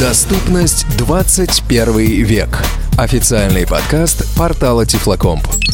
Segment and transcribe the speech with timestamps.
[0.00, 2.48] Доступность 21 век.
[2.96, 5.46] Официальный подкаст портала Тифлокомп.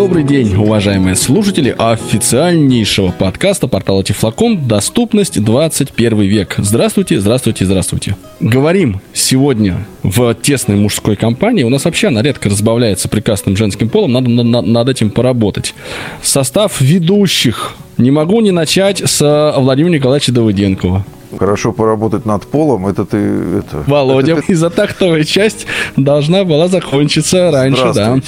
[0.00, 6.54] Добрый день, уважаемые слушатели официальнейшего подкаста портала Тифлоком «Доступность 21 век».
[6.56, 8.16] Здравствуйте, здравствуйте, здравствуйте.
[8.40, 11.64] Говорим сегодня в тесной мужской компании.
[11.64, 15.74] У нас вообще она редко разбавляется прекрасным женским полом, надо на- на- над этим поработать.
[16.22, 17.74] Состав ведущих.
[17.98, 21.04] Не могу не начать с Владимира Николаевича Давыденкова.
[21.38, 23.18] Хорошо поработать над полом, это ты...
[23.18, 25.66] Это, Володя, это- из-за тактовая часть
[25.98, 28.18] должна была закончиться раньше, да.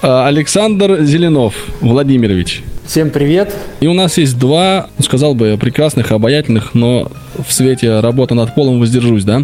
[0.00, 2.62] А, Александр Зеленов Владимирович.
[2.86, 3.54] Всем привет.
[3.80, 8.54] И у нас есть два, ну, сказал бы, прекрасных, обаятельных, но в свете работы над
[8.54, 9.42] полом воздержусь, да?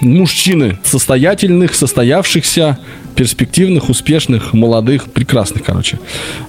[0.00, 2.78] Мужчины состоятельных, состоявшихся,
[3.14, 5.98] перспективных, успешных, молодых, прекрасных, короче.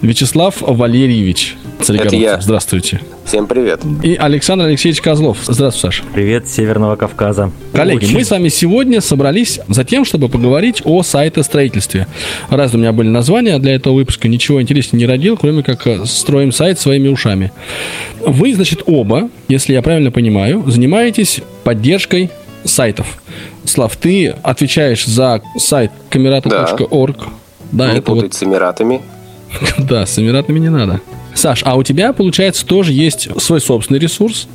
[0.01, 2.19] Вячеслав Валерьевич Царегородцев.
[2.19, 2.41] я.
[2.41, 2.99] Здравствуйте.
[3.23, 3.81] Всем привет.
[4.03, 5.37] И Александр Алексеевич Козлов.
[5.43, 6.03] Здравствуй, Саша.
[6.13, 7.51] Привет с Северного Кавказа.
[7.71, 8.15] Коллеги, Очень.
[8.15, 12.07] мы с вами сегодня собрались за тем, чтобы поговорить о сайтостроительстве.
[12.49, 16.05] Раз у меня были названия для этого выпуска, ничего интереснее не родил, кроме как э,
[16.05, 17.53] строим сайт своими ушами.
[18.19, 22.29] Вы, значит, оба, если я правильно понимаю, занимаетесь поддержкой
[22.67, 23.21] сайтов.
[23.65, 27.27] Слав, ты отвечаешь за сайт камерата.орг.
[27.71, 29.01] Да, Не это вот путать с Эмиратами.
[29.77, 31.01] да, с Эмиратами не надо.
[31.33, 34.47] Саш, а у тебя, получается, тоже есть свой собственный ресурс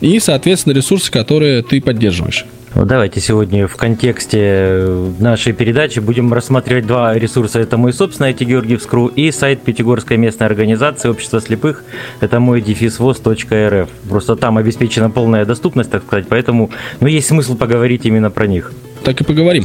[0.00, 2.44] и, соответственно, ресурсы, которые ты поддерживаешь.
[2.78, 4.86] Ну, давайте сегодня в контексте
[5.18, 7.58] нашей передачи будем рассматривать два ресурса.
[7.58, 11.82] Это мой собственный IT Георгиевскру и сайт Пятигорской местной организации Общества слепых.
[12.20, 13.88] Это мой дефисвоз.рф.
[14.08, 16.70] Просто там обеспечена полная доступность, так сказать, поэтому
[17.00, 18.72] ну, есть смысл поговорить именно про них.
[19.02, 19.64] Так и поговорим.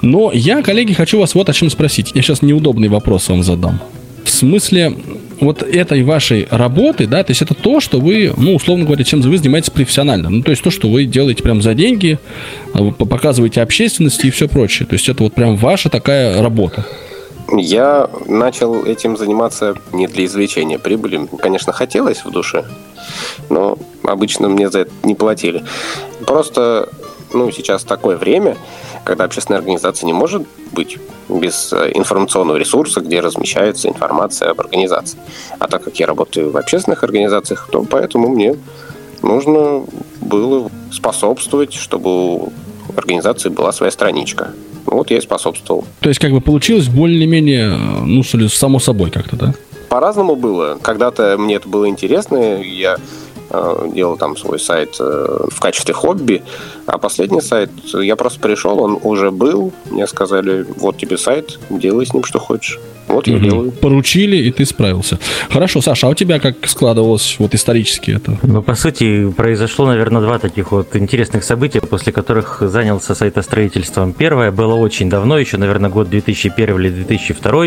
[0.00, 2.12] Но я, коллеги, хочу вас вот о чем спросить.
[2.14, 3.78] Я сейчас неудобный вопрос вам задам.
[4.24, 4.96] В смысле
[5.40, 9.20] вот этой вашей работы, да, то есть это то, что вы, ну, условно говоря, чем
[9.20, 10.30] вы занимаетесь профессионально.
[10.30, 12.18] Ну, то есть то, что вы делаете прям за деньги,
[12.72, 14.86] по- показываете общественности и все прочее.
[14.86, 16.86] То есть это вот прям ваша такая работа.
[17.56, 21.28] Я начал этим заниматься не для извлечения прибыли.
[21.38, 22.64] Конечно, хотелось в душе,
[23.50, 25.62] но обычно мне за это не платили.
[26.26, 26.88] Просто,
[27.34, 28.56] ну, сейчас такое время,
[29.04, 30.42] когда общественная организация не может
[30.72, 30.98] быть
[31.28, 35.18] без э, информационного ресурса, где размещается информация об организации.
[35.58, 38.56] А так как я работаю в общественных организациях, то поэтому мне
[39.22, 39.84] нужно
[40.20, 42.52] было способствовать, чтобы у
[42.96, 44.50] организации была своя страничка.
[44.86, 45.84] Вот я и способствовал.
[46.00, 49.54] То есть как бы получилось более-менее, э, ну, само собой как-то, да?
[49.88, 50.78] По-разному было.
[50.82, 52.96] Когда-то мне это было интересно, я
[53.94, 56.42] делал там свой сайт э, в качестве хобби,
[56.86, 62.06] а последний сайт, я просто пришел, он уже был, мне сказали, вот тебе сайт, делай
[62.06, 62.78] с ним что хочешь.
[63.06, 63.44] Вот я Мгм.
[63.44, 63.72] делаю.
[63.72, 65.18] Поручили, и ты справился.
[65.50, 68.38] Хорошо, Саша, а у тебя как складывалось вот исторически это?
[68.42, 74.14] Ну, по сути, произошло, наверное, два таких вот интересных события, после которых занялся сайтостроительством.
[74.14, 77.66] Первое было очень давно, еще, наверное, год 2001 или 2002.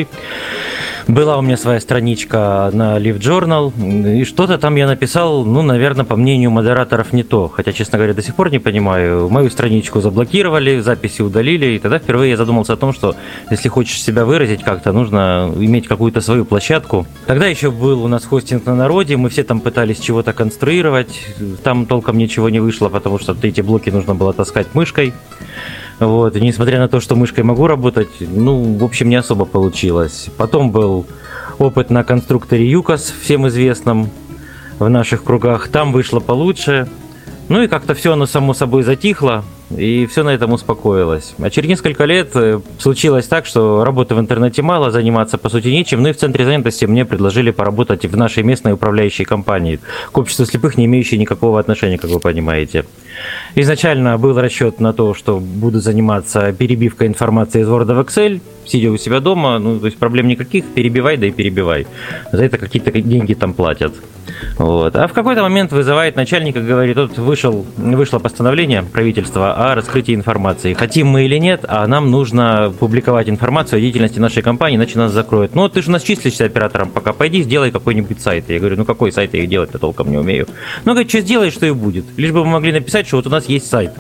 [1.08, 6.04] Была у меня своя страничка на Live Journal, и что-то там я написал, ну, наверное,
[6.04, 7.48] по мнению модераторов не то.
[7.48, 9.30] Хотя, честно говоря, до сих пор не понимаю.
[9.30, 13.16] Мою страничку заблокировали, записи удалили, и тогда впервые я задумался о том, что
[13.50, 17.08] если хочешь себя выразить как-то, нужно иметь какую-то свою площадку.
[17.26, 21.22] Тогда еще был у нас хостинг на народе, мы все там пытались чего-то конструировать,
[21.64, 25.14] там толком ничего не вышло, потому что эти блоки нужно было таскать мышкой.
[26.00, 30.30] Вот, и несмотря на то, что мышкой могу работать, ну, в общем, не особо получилось.
[30.38, 31.08] Потом был
[31.58, 34.10] опыт на конструкторе ЮКОС, всем известном
[34.78, 35.70] в наших кругах.
[35.70, 36.88] Там вышло получше.
[37.50, 41.34] Ну и как-то все оно само собой затихло, и все на этом успокоилось.
[41.40, 45.68] А через несколько лет э, случилось так, что работы в интернете мало, заниматься по сути
[45.68, 46.02] нечем.
[46.02, 49.80] Ну и в центре занятости мне предложили поработать в нашей местной управляющей компании,
[50.12, 52.86] к обществу слепых, не имеющей никакого отношения, как вы понимаете.
[53.56, 58.92] Изначально был расчет на то, что буду заниматься перебивкой информации из Word в Excel, сидя
[58.92, 61.88] у себя дома, ну, то есть проблем никаких, перебивай, да и перебивай.
[62.32, 63.94] За это какие-то деньги там платят.
[64.58, 64.96] Вот.
[64.96, 70.74] А в какой-то момент вызывает начальника, говорит, тут вышел, вышло постановление правительства о раскрытии информации.
[70.74, 75.12] Хотим мы или нет, а нам нужно публиковать информацию о деятельности нашей компании, иначе нас
[75.12, 75.56] закроют.
[75.56, 78.50] Ну, ты же нас числишься оператором пока, пойди сделай какой-нибудь сайт.
[78.50, 80.48] Я говорю, ну какой сайт я делать-то толком не умею.
[80.86, 82.06] Ну, говорит, что сделаешь, что и будет.
[82.18, 83.92] Лишь бы вы могли написать, что вот у нас есть сайт.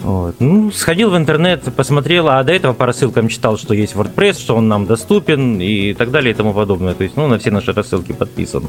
[0.00, 0.36] Вот.
[0.40, 4.56] Ну, сходил в интернет, посмотрел, а до этого по рассылкам читал, что есть WordPress, что
[4.56, 6.94] он нам доступен и так далее и тому подобное.
[6.94, 8.64] То есть, ну, на все наши рассылки подписан.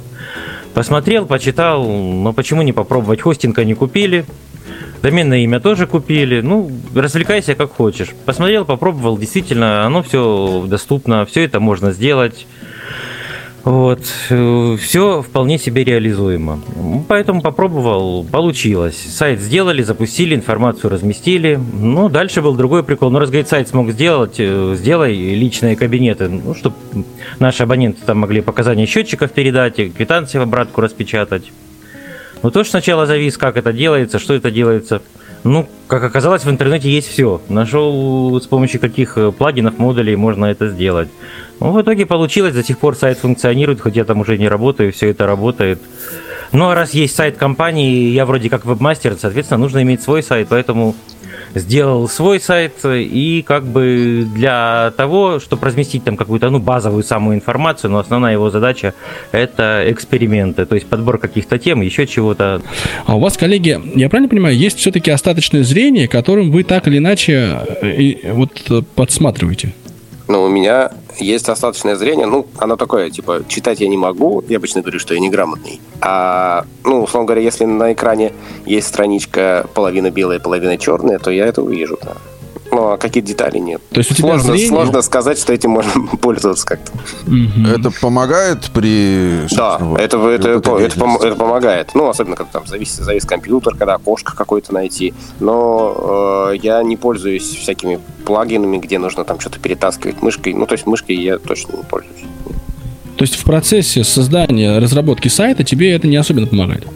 [0.74, 3.22] Посмотрел, почитал, но почему не попробовать?
[3.22, 4.26] Хостинга не купили,
[5.02, 6.42] доменное имя тоже купили.
[6.42, 8.10] Ну, развлекайся как хочешь.
[8.26, 12.46] Посмотрел, попробовал, действительно, оно все доступно, все это можно сделать.
[13.64, 14.02] Вот.
[14.06, 16.60] Все вполне себе реализуемо.
[17.08, 18.98] Поэтому попробовал, получилось.
[18.98, 21.60] Сайт сделали, запустили, информацию разместили.
[21.74, 23.12] Ну, дальше был другой прикол.
[23.12, 26.76] Ну, раз, говорит, сайт смог сделать, э, сделай личные кабинеты, ну, чтобы
[27.40, 31.52] наши абоненты там могли показания счетчиков передать, квитанции в обратку распечатать.
[32.44, 35.02] Ну, тоже сначала завис, как это делается, что это делается.
[35.44, 37.42] Ну, как оказалось, в интернете есть все.
[37.50, 41.10] Нашел с помощью каких э, плагинов, модулей можно это сделать.
[41.60, 44.92] Ну, в итоге получилось, до сих пор сайт функционирует, хоть я там уже не работаю,
[44.92, 45.80] все это работает.
[46.52, 50.48] Ну, а раз есть сайт компании, я вроде как вебмастер, соответственно, нужно иметь свой сайт,
[50.50, 50.96] поэтому
[51.56, 57.36] сделал свой сайт и как бы для того, чтобы разместить там какую-то ну, базовую самую
[57.36, 58.94] информацию, но основная его задача
[59.32, 62.62] это эксперименты, то есть подбор каких-то тем, еще чего-то.
[63.06, 66.98] А у вас, коллеги, я правильно понимаю, есть все-таки остаточное зрение, которым вы так или
[66.98, 69.74] иначе э, вот подсматриваете?
[70.32, 74.60] Ну, у меня есть остаточное зрение, ну, оно такое, типа, читать я не могу, я
[74.60, 75.82] обычно говорю, что я неграмотный.
[76.00, 78.32] А, ну, условно говоря, если на экране
[78.66, 82.16] есть страничка половина белая, половина черная, то я это увижу, да.
[82.72, 83.82] Ну, а какие детали нет.
[83.92, 84.70] То есть у тебя сложно, зрение...
[84.70, 86.92] сложно сказать, что этим можно пользоваться как-то.
[87.68, 89.46] Это помогает при...
[89.56, 91.92] Да, вот, это, это, это, это помогает.
[91.94, 95.14] Ну, особенно, когда там завис, завис компьютер, когда окошко какое-то найти.
[95.40, 100.54] Но э, я не пользуюсь всякими плагинами, где нужно там что-то перетаскивать мышкой.
[100.54, 102.22] Ну, то есть мышкой я точно не пользуюсь.
[103.18, 106.88] То есть в процессе создания, разработки сайта тебе это не особенно помогает?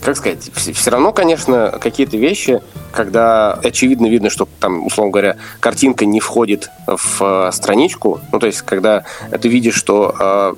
[0.00, 2.60] Как сказать, все равно, конечно, какие-то вещи,
[2.92, 8.46] когда очевидно видно, что там, условно говоря, картинка не входит в э, страничку, ну, то
[8.46, 9.04] есть, когда
[9.40, 10.54] ты видишь, что э,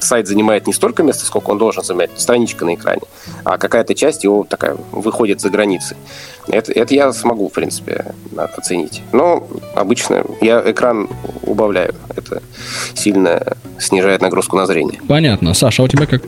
[0.00, 3.02] сайт занимает не столько места, сколько он должен занимать, страничка на экране,
[3.44, 5.96] а какая-то часть его такая выходит за границы.
[6.48, 8.04] Это, это я смогу, в принципе,
[8.36, 9.02] оценить.
[9.12, 11.08] Но обычно я экран
[11.42, 11.94] убавляю.
[12.14, 12.40] Это
[12.94, 13.42] сильно
[13.78, 15.00] снижает нагрузку на зрение.
[15.08, 15.54] Понятно.
[15.54, 16.22] Саша, а у тебя как?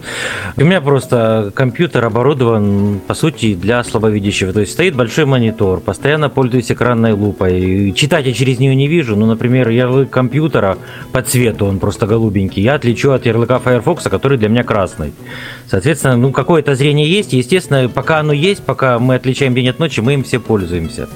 [0.57, 4.53] У меня просто компьютер оборудован, по сути, для слабовидящего.
[4.53, 7.93] То есть стоит большой монитор, постоянно пользуюсь экранной лупой.
[7.93, 9.17] Читать я через нее не вижу.
[9.17, 10.79] Ну, например, ярлык компьютера
[11.13, 12.63] по цвету, он просто голубенький.
[12.63, 15.13] Я отличу от ярлыка Firefox, который для меня красный.
[15.69, 17.33] Соответственно, ну, какое-то зрение есть.
[17.33, 21.09] Естественно, пока оно есть, пока мы отличаем день от ночи, мы им все пользуемся.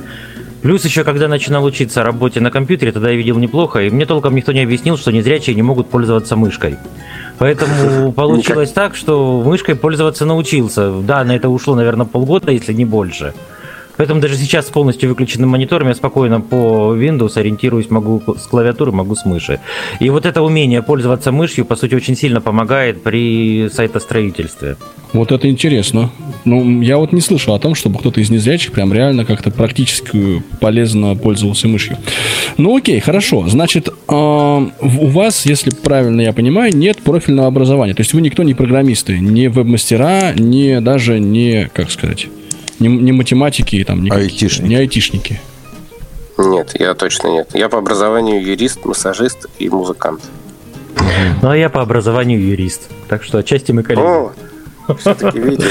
[0.63, 4.37] Плюс еще, когда начинал учиться работе на компьютере, тогда я видел неплохо, и мне толком
[4.37, 6.77] никто не объяснил, что незрячие не могут пользоваться мышкой.
[7.39, 10.93] Поэтому получилось так, что мышкой пользоваться научился.
[11.01, 13.35] Да, на это ушло, наверное, полгода, если не больше.
[13.97, 18.93] Поэтому даже сейчас с полностью выключенным монитором я спокойно по Windows ориентируюсь, могу с клавиатуры,
[18.93, 19.61] могу с мыши.
[20.01, 24.77] И вот это умение пользоваться мышью, по сути, очень сильно помогает при сайтостроительстве.
[25.13, 26.11] Вот это интересно.
[26.45, 30.43] Ну, я вот не слышал о том, чтобы кто-то из незрячих прям реально как-то практически
[30.59, 31.99] полезно пользовался мышью.
[32.57, 33.47] Ну, окей, хорошо.
[33.47, 37.95] Значит, э, у вас, если правильно я понимаю, нет профильного образования.
[37.95, 42.29] То есть вы никто не программисты, не веб-мастера, не даже не, как сказать,
[42.79, 44.69] не, не математики, там, не, Айтишники.
[44.69, 45.41] не айтишники.
[46.39, 47.51] Нет, я точно нет.
[47.55, 50.23] Я по образованию юрист, массажист и музыкант.
[51.43, 52.83] Ну, а я по образованию юрист.
[53.09, 54.07] Так что отчасти мы коллеги.
[54.07, 54.33] О,
[54.99, 55.67] все-таки, видите,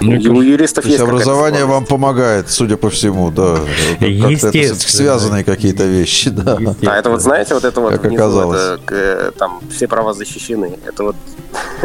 [0.30, 3.58] у юристов То есть образование вам помогает, судя по всему, да.
[4.00, 6.58] Как-то это связанные какие-то вещи, да.
[6.86, 8.60] А это вот, знаете, вот это вот Как внизу, оказалось.
[8.60, 10.78] это, э, там все права защищены.
[10.86, 11.16] Это вот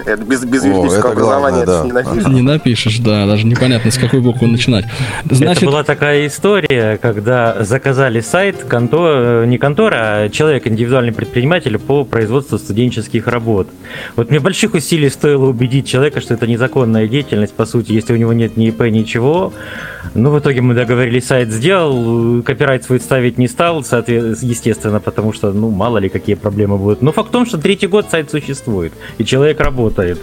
[0.06, 1.80] это без, без О, юридического это главное, образования да.
[1.80, 2.28] это не напишешь.
[2.32, 4.86] Не напишешь, да, даже непонятно, с какой буквы начинать.
[5.30, 11.14] Значит, Это была такая история, когда заказали сайт, конто, э, не контора, а человек, индивидуальный
[11.14, 13.68] предприниматель по производству студенческих работ.
[14.16, 18.18] Вот мне больших усилий стоило убедить человека, что это незаконная деятельность, по сути, если у
[18.18, 19.54] него нет ни ИП, ничего.
[20.14, 25.54] Ну, в итоге мы договорились, сайт сделал, копирайт свой ставить не стал, естественно, потому что,
[25.54, 27.02] ну, мало ли какие проблемы будут.
[27.02, 30.20] Но факт в том, что третий год сайт существует, и человек работает.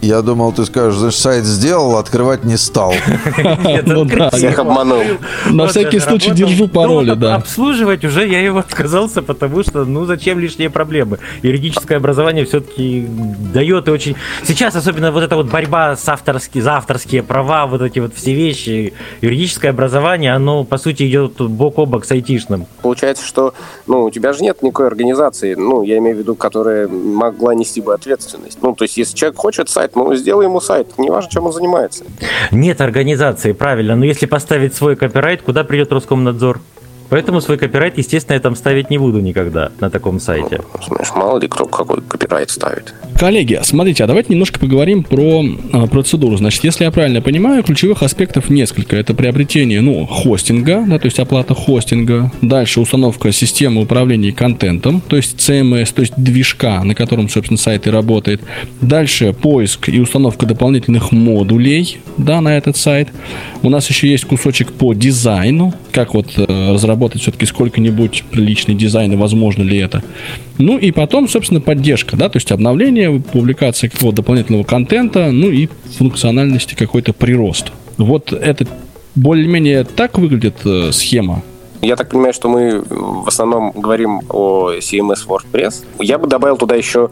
[0.00, 2.94] Я думал, ты скажешь, знаешь, сайт сделал, открывать не стал.
[3.64, 5.02] Нет, Ну Всех обманул.
[5.50, 7.34] на Вот всякий случай держу пароли, Ну, да.
[7.36, 11.18] Обслуживать уже я его отказался, потому что, ну, зачем лишние проблемы?
[11.42, 13.06] Юридическое образование все-таки
[13.52, 14.16] дает и очень...
[14.44, 18.14] Сейчас особенно вот эта вот борьба борьба с авторские, за авторские права, вот эти вот
[18.14, 22.66] все вещи, юридическое образование, оно, по сути, идет бок о бок с айтишным.
[22.82, 23.54] Получается, что
[23.86, 27.80] ну, у тебя же нет никакой организации, ну, я имею в виду, которая могла нести
[27.80, 28.58] бы ответственность.
[28.62, 32.04] Ну, то есть, если человек хочет сайт, ну, сделай ему сайт, неважно, чем он занимается.
[32.50, 36.60] Нет организации, правильно, но если поставить свой копирайт, куда придет Роскомнадзор?
[37.08, 40.60] Поэтому свой копирайт, естественно, я там ставить не буду никогда на таком сайте.
[40.86, 42.94] Знаешь, мало ли кто какой копирайт ставит.
[43.18, 46.36] Коллеги, смотрите, а давайте немножко поговорим про а, процедуру.
[46.36, 48.96] Значит, если я правильно понимаю, ключевых аспектов несколько.
[48.96, 52.30] Это приобретение, ну, хостинга, да, то есть оплата хостинга.
[52.42, 57.86] Дальше установка системы управления контентом, то есть CMS, то есть движка, на котором, собственно, сайт
[57.86, 58.42] и работает.
[58.80, 63.08] Дальше поиск и установка дополнительных модулей, да, на этот сайт.
[63.62, 69.12] У нас еще есть кусочек по дизайну, как вот э, разработать все-таки сколько-нибудь приличный дизайн
[69.12, 70.02] и возможно ли это.
[70.58, 75.68] Ну и потом, собственно, поддержка, да, то есть обновление, публикация какого-то дополнительного контента, ну и
[75.98, 77.72] функциональности какой-то прирост.
[77.98, 78.66] Вот это
[79.14, 81.42] более-менее так выглядит э, схема
[81.82, 85.84] я так понимаю, что мы в основном говорим о CMS WordPress.
[86.00, 87.10] Я бы добавил туда еще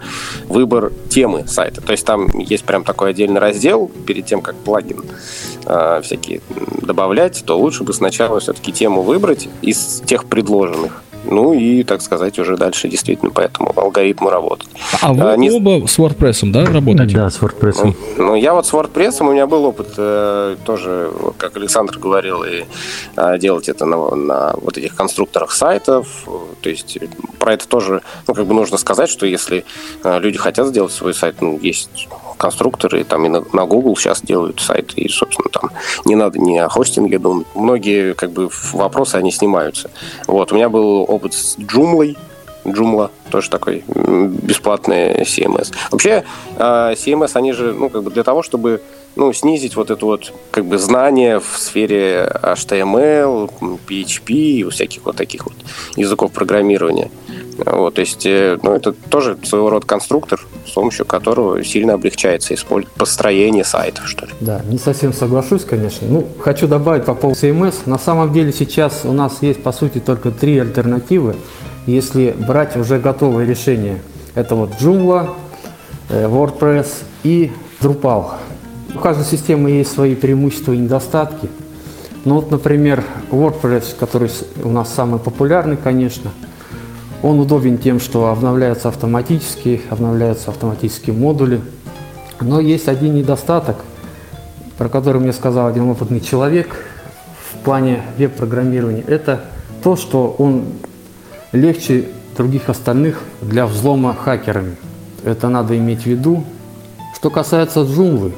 [0.49, 1.81] выбор темы сайта.
[1.81, 5.03] То есть там есть прям такой отдельный раздел перед тем, как плагин
[5.67, 6.41] э, всякие
[6.83, 11.04] добавлять, то лучше бы сначала все-таки тему выбрать из тех предложенных.
[11.25, 14.69] Ну и, так сказать, уже дальше действительно по этому алгоритму работать.
[15.01, 15.51] А вы а, не...
[15.51, 17.17] оба с WordPress, да, работаете?
[17.17, 17.81] Да, с WordPress.
[17.85, 22.45] Ну, ну, я вот с WordPress, у меня был опыт э, тоже, как Александр говорил,
[22.45, 22.65] и
[23.17, 26.27] э, делать это на, на вот этих конструкторах сайтов.
[26.61, 26.99] То есть
[27.39, 29.65] про это тоже, ну, как бы нужно сказать, что если
[30.03, 32.09] э, люди хотят сделать свой сайт, ну, есть
[32.45, 35.71] конструкторы, там и на, на Google сейчас делают сайты, и, собственно, там
[36.05, 37.47] не надо ни о хостинге думать.
[37.55, 39.91] Многие, как бы, вопросы, они снимаются.
[40.27, 42.19] Вот, у меня был опыт с Joomla,
[42.65, 45.73] Joomla, тоже такой бесплатный CMS.
[45.91, 46.25] Вообще,
[46.59, 48.83] а, CMS, они же, ну, как бы для того, чтобы
[49.17, 53.51] ну, снизить вот это вот как бы знание в сфере HTML,
[53.87, 55.55] PHP и всяких вот таких вот
[55.97, 57.11] языков программирования.
[57.59, 62.55] Вот, то есть, э, ну, это тоже своего рода конструктор, с помощью которого сильно облегчается
[62.97, 64.33] построение сайтов, что ли.
[64.41, 66.09] Да, не совсем соглашусь, конечно.
[66.09, 67.75] Ну, хочу добавить по поводу CMS.
[67.87, 71.37] На самом деле сейчас у нас есть, по сути, только три альтернативы.
[71.87, 74.03] Если брать уже готовые решения,
[74.35, 75.31] это вот Joomla,
[76.09, 76.89] э, WordPress
[77.23, 78.33] и Drupal.
[78.95, 81.49] У каждой системы есть свои преимущества и недостатки.
[82.25, 84.31] Ну вот, например, WordPress, который
[84.63, 86.31] у нас самый популярный, конечно–
[87.25, 91.63] он удобен тем, что обновляются автоматически, обновляются автоматические модули.
[92.43, 93.77] Но есть один недостаток,
[94.77, 96.85] про который мне сказал один опытный человек
[97.51, 99.05] в плане веб-программирования.
[99.07, 99.47] Это
[99.83, 100.65] то, что он
[101.53, 104.77] легче других остальных для взлома хакерами.
[105.25, 106.45] Это надо иметь в виду.
[107.15, 108.33] Что касается джунглы,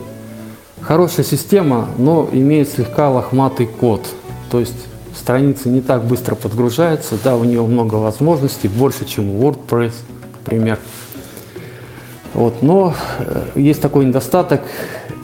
[0.80, 4.06] хорошая система, но имеет слегка лохматый код.
[4.50, 9.42] То есть страница не так быстро подгружается, да, у нее много возможностей, больше, чем у
[9.42, 9.92] WordPress,
[10.40, 10.78] например.
[12.34, 14.60] Вот, но э, есть такой недостаток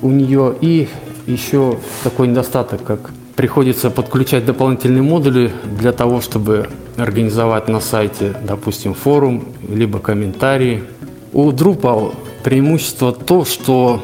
[0.00, 0.88] у нее и
[1.26, 8.94] еще такой недостаток, как приходится подключать дополнительные модули для того, чтобы организовать на сайте, допустим,
[8.94, 10.84] форум, либо комментарии.
[11.32, 14.02] У Drupal преимущество то, что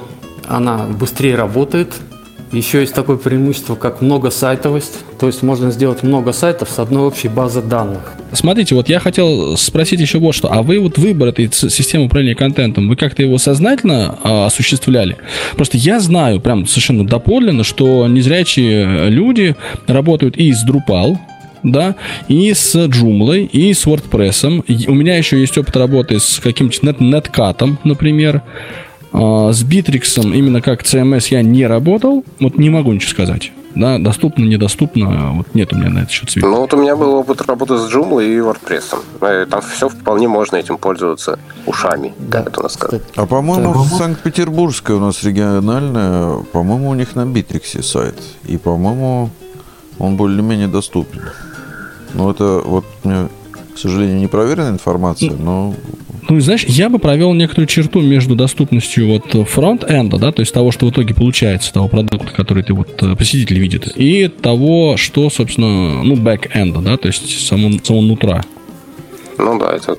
[0.49, 1.93] она быстрее работает,
[2.53, 7.29] еще есть такое преимущество, как многосайтовость, то есть можно сделать много сайтов с одной общей
[7.29, 8.15] базы данных.
[8.33, 10.51] Смотрите, вот я хотел спросить еще вот что.
[10.51, 15.19] А вы вот выбор этой системы управления контентом, вы как-то его сознательно а, осуществляли?
[15.57, 19.55] Просто я знаю прям совершенно доподлинно, что незрячие люди
[19.87, 21.19] работают и с Drupal,
[21.63, 21.97] да,
[22.29, 24.87] и с Joomla, и с WordPress.
[24.87, 28.43] У меня еще есть опыт работы с каким-то нет неткатом, например.
[29.13, 33.53] А, с Битриксом именно как CMS я не работал, вот не могу ничего сказать.
[33.75, 36.49] Да, доступно, недоступно, вот нет у меня на это счет света.
[36.49, 38.99] Ну вот у меня был опыт работы с Joomla и WordPress.
[39.21, 42.39] Э, там все вполне можно этим пользоваться ушами, да.
[42.39, 43.03] как это у нас сказать.
[43.15, 43.97] А по-моему, да.
[43.97, 48.17] Санкт-Петербургская у нас региональная, по-моему, у них на Битриксе сайт.
[48.47, 49.31] И, по-моему,
[49.99, 51.23] он более-менее доступен.
[52.15, 53.29] Ну, это вот мне,
[53.75, 55.75] к сожалению, непроверенная информация, но
[56.29, 60.53] ну, знаешь, я бы провел некоторую черту между доступностью вот front-end а, да, то есть
[60.53, 64.97] того, что в итоге получается, того продукта, который ты вот э, посетитель видит, и того,
[64.97, 68.43] что, собственно, ну, back-end а, да, то есть само, само нутра.
[69.39, 69.97] Ну да, это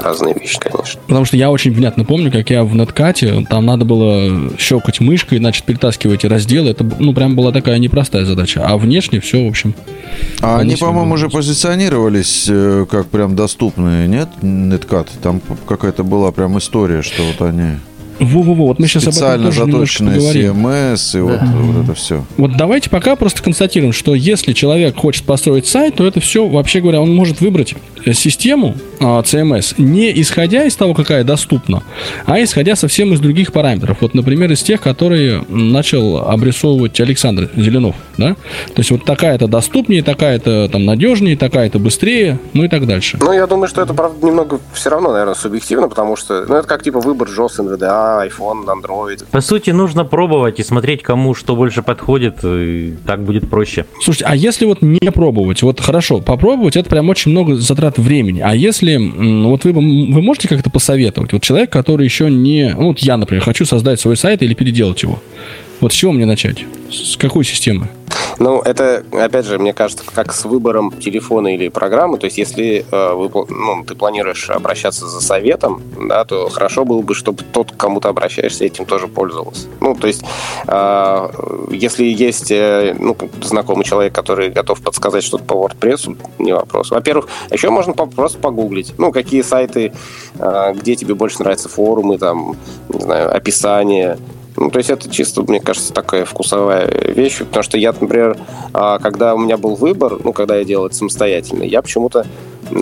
[0.00, 1.00] разные вещи, конечно.
[1.06, 5.38] Потому что я очень внятно помню, как я в неткате, там надо было щелкать мышкой,
[5.38, 6.70] значит, перетаскивать разделы.
[6.70, 8.64] Это, ну, прям была такая непростая задача.
[8.66, 9.74] А внешне все, в общем...
[10.40, 15.08] А они, по-моему, уже позиционировались э, как прям доступные, нет, неткат?
[15.22, 17.76] Там какая-то была прям история, что вот они...
[18.18, 20.18] Во-во-во, вот мы сейчас об этом Специально тоже заточенные.
[20.18, 22.24] CMS и вот, вот это все.
[22.36, 26.80] Вот давайте пока просто констатируем, что если человек хочет построить сайт, то это все, вообще
[26.80, 31.82] говоря, он может выбрать э, систему а, CMS не исходя из того, какая доступна,
[32.24, 33.98] а исходя совсем из других параметров.
[34.00, 37.96] Вот, например, из тех, которые начал обрисовывать Александр Зеленов.
[38.16, 38.34] Да?
[38.74, 43.18] То есть вот такая-то доступнее, такая-то там надежнее, такая-то быстрее, ну и так дальше.
[43.20, 46.66] Ну, я думаю, что это, правда, немного все равно, наверное, субъективно, потому что, ну, это
[46.66, 49.24] как, типа, выбор JOS, NVDA, iPhone, Android.
[49.30, 53.86] По сути, нужно пробовать и смотреть, кому что больше подходит, и так будет проще.
[54.00, 58.40] Слушайте, а если вот не пробовать, вот хорошо, попробовать, это прям очень много затрат времени.
[58.40, 62.98] А если, вот вы, вы можете как-то посоветовать, вот человек, который еще не, ну вот
[63.00, 65.20] я, например, хочу создать свой сайт или переделать его,
[65.80, 66.64] вот с чего мне начать?
[66.90, 67.88] С какой системы?
[68.38, 72.18] Ну, это, опять же, мне кажется, как с выбором телефона или программы.
[72.18, 77.00] То есть, если э, вы, ну, ты планируешь обращаться за советом, да, то хорошо было
[77.00, 79.68] бы, чтобы тот, к кому ты обращаешься, этим тоже пользовался.
[79.80, 80.22] Ну, то есть,
[80.66, 81.28] э,
[81.70, 86.90] если есть э, ну, знакомый человек, который готов подсказать что-то по WordPress, не вопрос.
[86.90, 88.94] Во-первых, еще можно просто погуглить.
[88.98, 89.92] Ну, какие сайты,
[90.38, 92.56] э, где тебе больше нравятся форумы, там,
[92.88, 94.18] не знаю, описание,
[94.56, 98.38] ну, то есть это чисто, мне кажется, такая вкусовая вещь, потому что я, например,
[98.72, 102.26] а, когда у меня был выбор, ну, когда я делал это самостоятельно, я почему-то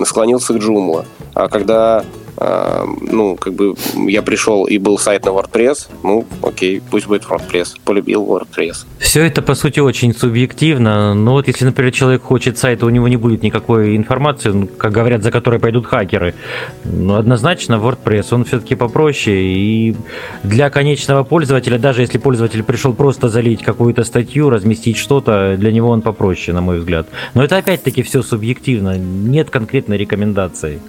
[0.05, 1.05] склонился к Joomla.
[1.33, 2.03] А когда
[2.37, 3.75] ну, как бы
[4.07, 7.77] я пришел и был сайт на WordPress, ну, окей, пусть будет WordPress.
[7.83, 8.85] Полюбил WordPress.
[8.99, 11.13] Все это, по сути, очень субъективно.
[11.13, 14.91] Но вот если, например, человек хочет сайта, у него не будет никакой информации, ну, как
[14.91, 16.35] говорят, за которой пойдут хакеры,
[16.83, 19.37] ну, однозначно WordPress, он все-таки попроще.
[19.37, 19.95] И
[20.43, 25.89] для конечного пользователя, даже если пользователь пришел просто залить какую-то статью, разместить что-то, для него
[25.89, 27.07] он попроще, на мой взгляд.
[27.33, 28.97] Но это опять-таки все субъективно.
[28.97, 30.79] Нет конкретной рекомендации.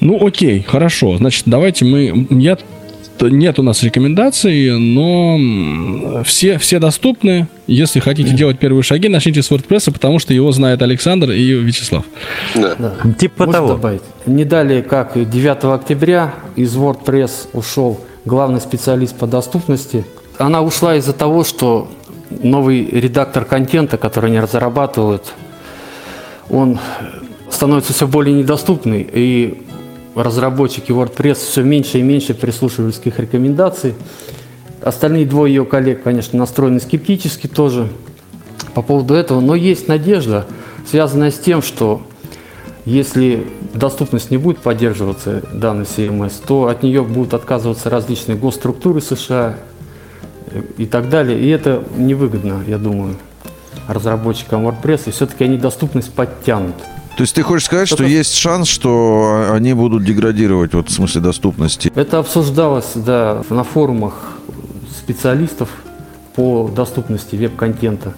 [0.00, 1.16] Ну, окей, хорошо.
[1.18, 2.26] Значит, давайте мы...
[2.30, 2.58] Я...
[3.18, 7.48] Нет у нас рекомендаций, но все, все доступны.
[7.66, 12.04] Если хотите делать первые шаги, начните с WordPress, потому что его знает Александр и Вячеслав.
[12.54, 12.74] Да.
[12.78, 12.94] Да.
[13.18, 13.68] Типа Можно того.
[13.68, 14.02] добавить?
[14.26, 20.04] Не далее, как 9 октября из WordPress ушел главный специалист по доступности.
[20.36, 21.90] Она ушла из-за того, что
[22.30, 25.32] новый редактор контента, который они разрабатывают,
[26.50, 26.78] он
[27.56, 29.66] становится все более недоступный, и
[30.14, 33.94] разработчики WordPress все меньше и меньше прислушивались к их рекомендаций.
[34.82, 37.88] Остальные двое ее коллег, конечно, настроены скептически тоже
[38.74, 40.46] по поводу этого, но есть надежда,
[40.88, 42.02] связанная с тем, что
[42.84, 49.56] если доступность не будет поддерживаться данной CMS, то от нее будут отказываться различные госструктуры США
[50.50, 51.40] э, и так далее.
[51.40, 53.16] И это невыгодно, я думаю,
[53.88, 56.76] разработчикам WordPress, и все-таки они доступность подтянут.
[57.16, 61.22] То есть ты хочешь сказать, что есть шанс, что они будут деградировать вот в смысле
[61.22, 61.90] доступности?
[61.94, 64.34] Это обсуждалось да, на форумах
[64.90, 65.70] специалистов
[66.34, 68.12] по доступности веб-контента.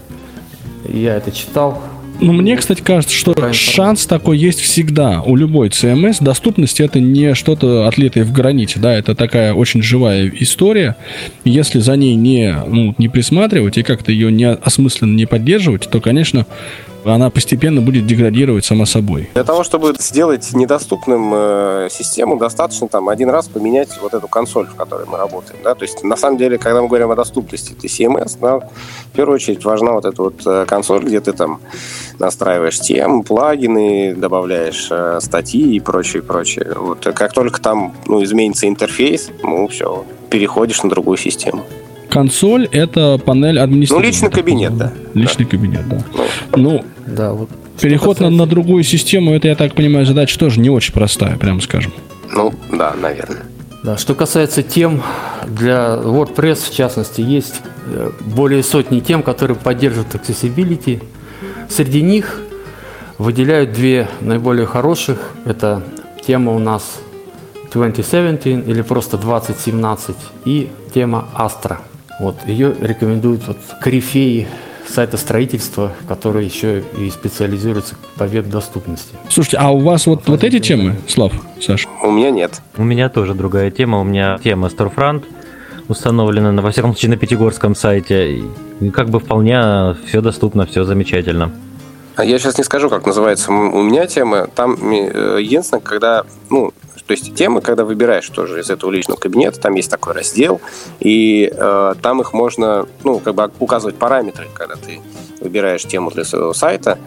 [0.88, 1.80] Я это читал.
[2.20, 5.22] Ну, мне, кстати, кажется, что шанс такой есть всегда.
[5.22, 10.28] У любой CMS доступность это не что-то отлитое в граните, да, это такая очень живая
[10.40, 10.96] история.
[11.44, 16.00] Если за ней не, ну, не присматривать и как-то ее не осмысленно не поддерживать, то,
[16.00, 16.46] конечно,
[17.14, 19.28] она постепенно будет деградировать сама собой.
[19.34, 24.66] Для того, чтобы сделать недоступным э, систему, достаточно там один раз поменять вот эту консоль,
[24.66, 25.60] в которой мы работаем.
[25.62, 25.74] Да?
[25.74, 29.36] То есть, на самом деле, когда мы говорим о доступности этой CMS, да, в первую
[29.36, 31.60] очередь важна вот эта вот э, консоль, где ты там
[32.18, 36.74] настраиваешь темы, плагины, добавляешь э, статьи и прочее, прочее.
[36.76, 41.64] Вот как только там ну, изменится интерфейс, ну все, переходишь на другую систему.
[42.18, 44.11] Консоль это панель администрирования.
[44.11, 44.92] Ну, личный кабинет, да.
[45.14, 46.02] Личный кабинет, да.
[46.16, 46.24] Ну,
[46.57, 47.48] Ну, Да, вот.
[47.81, 51.61] переход на, на другую систему, это, я так понимаю, задача тоже не очень простая, прямо
[51.61, 51.92] скажем.
[52.35, 53.44] ну да, наверное.
[53.85, 55.00] Да, что касается тем,
[55.46, 61.00] для WordPress в частности есть э, более сотни тем, которые поддерживают accessibility.
[61.68, 62.40] Среди них
[63.18, 65.35] выделяют две наиболее хороших.
[65.44, 65.85] Это
[66.26, 66.98] тема у нас
[67.72, 71.76] 2017 или просто 2017 и тема Astra.
[72.18, 74.48] Вот, ее рекомендуют вот корифеи
[74.88, 79.14] сайта строительства, которые еще и специализируются по веб-доступности.
[79.28, 81.87] Слушайте, а у вас вот, вот эти темы, Слав, Саш?
[82.02, 82.61] У меня нет.
[82.76, 84.00] У меня тоже другая тема.
[84.00, 85.24] У меня тема Storefront
[85.88, 88.42] установлена, на, во всяком случае, на Пятигорском сайте.
[88.81, 91.52] И как бы вполне все доступно, все замечательно.
[92.18, 94.48] А Я сейчас не скажу, как называется у меня тема.
[94.48, 96.72] Там э, единственное, когда, ну,
[97.07, 100.61] то есть темы, когда выбираешь тоже из этого личного кабинета, там есть такой раздел,
[100.98, 105.00] и э, там их можно, ну, как бы указывать параметры, когда ты
[105.40, 106.98] выбираешь тему для своего сайта.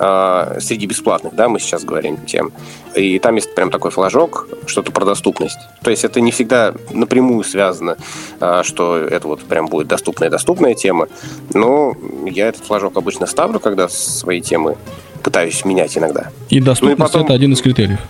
[0.00, 2.52] Э, среди бесплатных, да, мы сейчас говорим тем.
[2.96, 5.58] И там есть прям такой флажок, что-то про доступность.
[5.82, 7.96] То есть это не всегда напрямую связано,
[8.40, 11.08] э, что это вот прям будет доступная доступная тема.
[11.54, 11.94] Но
[12.26, 14.76] я этот флажок обычно ставлю, когда свои темы
[15.22, 16.30] пытаюсь менять иногда.
[16.48, 17.24] И доступность ну, и потом...
[17.24, 18.00] это один из критериев.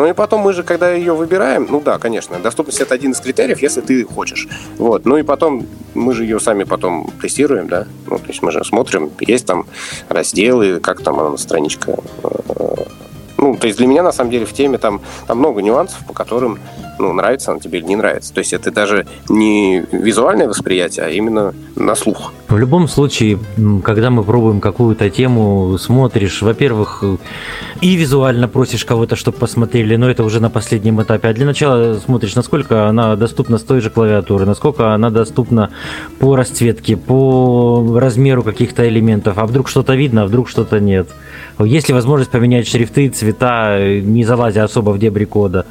[0.00, 3.20] Ну и потом мы же, когда ее выбираем, ну да, конечно, доступность это один из
[3.20, 4.48] критериев, если ты хочешь.
[4.78, 5.04] Вот.
[5.04, 7.86] Ну и потом мы же ее сами потом тестируем, да.
[8.06, 9.66] Ну, то есть мы же смотрим, есть там
[10.08, 12.40] разделы, как там она страничка э,
[13.36, 16.12] ну, то есть для меня, на самом деле, в теме там, там много нюансов, по
[16.12, 16.58] которым,
[17.00, 18.32] ну, нравится она тебе или не нравится.
[18.32, 22.32] То есть это даже не визуальное восприятие, а именно на слух.
[22.48, 23.38] В любом случае,
[23.84, 27.04] когда мы пробуем какую-то тему, смотришь, во-первых,
[27.80, 31.28] и визуально просишь кого-то, чтобы посмотрели, но это уже на последнем этапе.
[31.28, 35.70] А для начала смотришь, насколько она доступна с той же клавиатуры, насколько она доступна
[36.18, 41.08] по расцветке, по размеру каких-то элементов, а вдруг что-то видно, а вдруг что-то нет.
[41.58, 45.66] Есть ли возможность поменять шрифты, цвета, не залазя особо в дебри кода?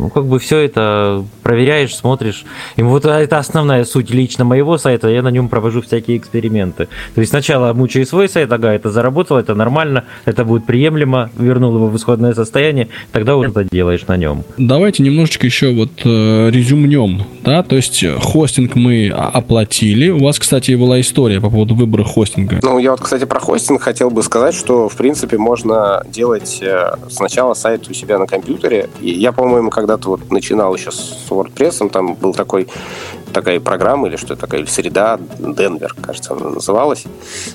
[0.00, 2.46] Ну, как бы все это проверяешь, смотришь.
[2.76, 6.88] И вот это основная суть лично моего сайта, я на нем провожу всякие эксперименты.
[7.14, 11.74] То есть сначала мучаю свой сайт, ага, это заработало, это нормально, это будет приемлемо, вернул
[11.74, 14.42] его в исходное состояние, тогда вот это делаешь на нем.
[14.56, 20.08] Давайте немножечко еще вот э, резюмнем, да, то есть хостинг мы оплатили.
[20.08, 22.60] У вас, кстати, была история по поводу выбора хостинга.
[22.62, 26.94] Ну, я вот, кстати, про хостинг хотел бы сказать, что, в принципе, можно делать э,
[27.10, 28.88] сначала сайт у себя на компьютере.
[29.02, 32.68] И я, по-моему, когда-то вот начинал еще с WordPress, там был такой
[33.32, 37.04] такая программа или что такая, или среда, Денвер, кажется, она называлась.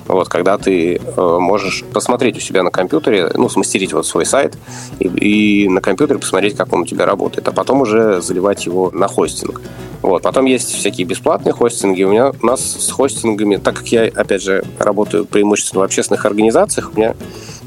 [0.06, 4.58] Вот, когда ты э, можешь посмотреть у себя на компьютере, ну, смастерить вот свой сайт
[4.98, 8.90] и, и на компьютере посмотреть, как он у тебя работает, а потом уже заливать его
[8.92, 9.62] на хостинг.
[10.02, 10.22] Вот.
[10.22, 12.02] Потом есть всякие бесплатные хостинги.
[12.02, 16.26] У меня у нас с хостингами, так как я, опять же, работаю преимущественно в общественных
[16.26, 17.16] организациях, у меня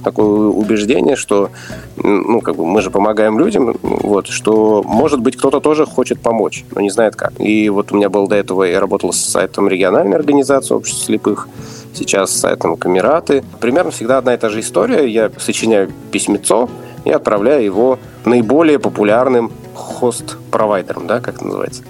[0.03, 1.49] такое убеждение, что
[1.97, 6.65] ну, как бы мы же помогаем людям, вот, что, может быть, кто-то тоже хочет помочь,
[6.71, 7.33] но не знает как.
[7.39, 11.47] И вот у меня был до этого, я работал с сайтом региональной организации общества слепых,
[11.93, 13.43] сейчас с сайтом Камераты.
[13.59, 15.07] Примерно всегда одна и та же история.
[15.07, 16.69] Я сочиняю письмецо
[17.05, 21.83] и отправляю его наиболее популярным хост-провайдером, да, как это называется,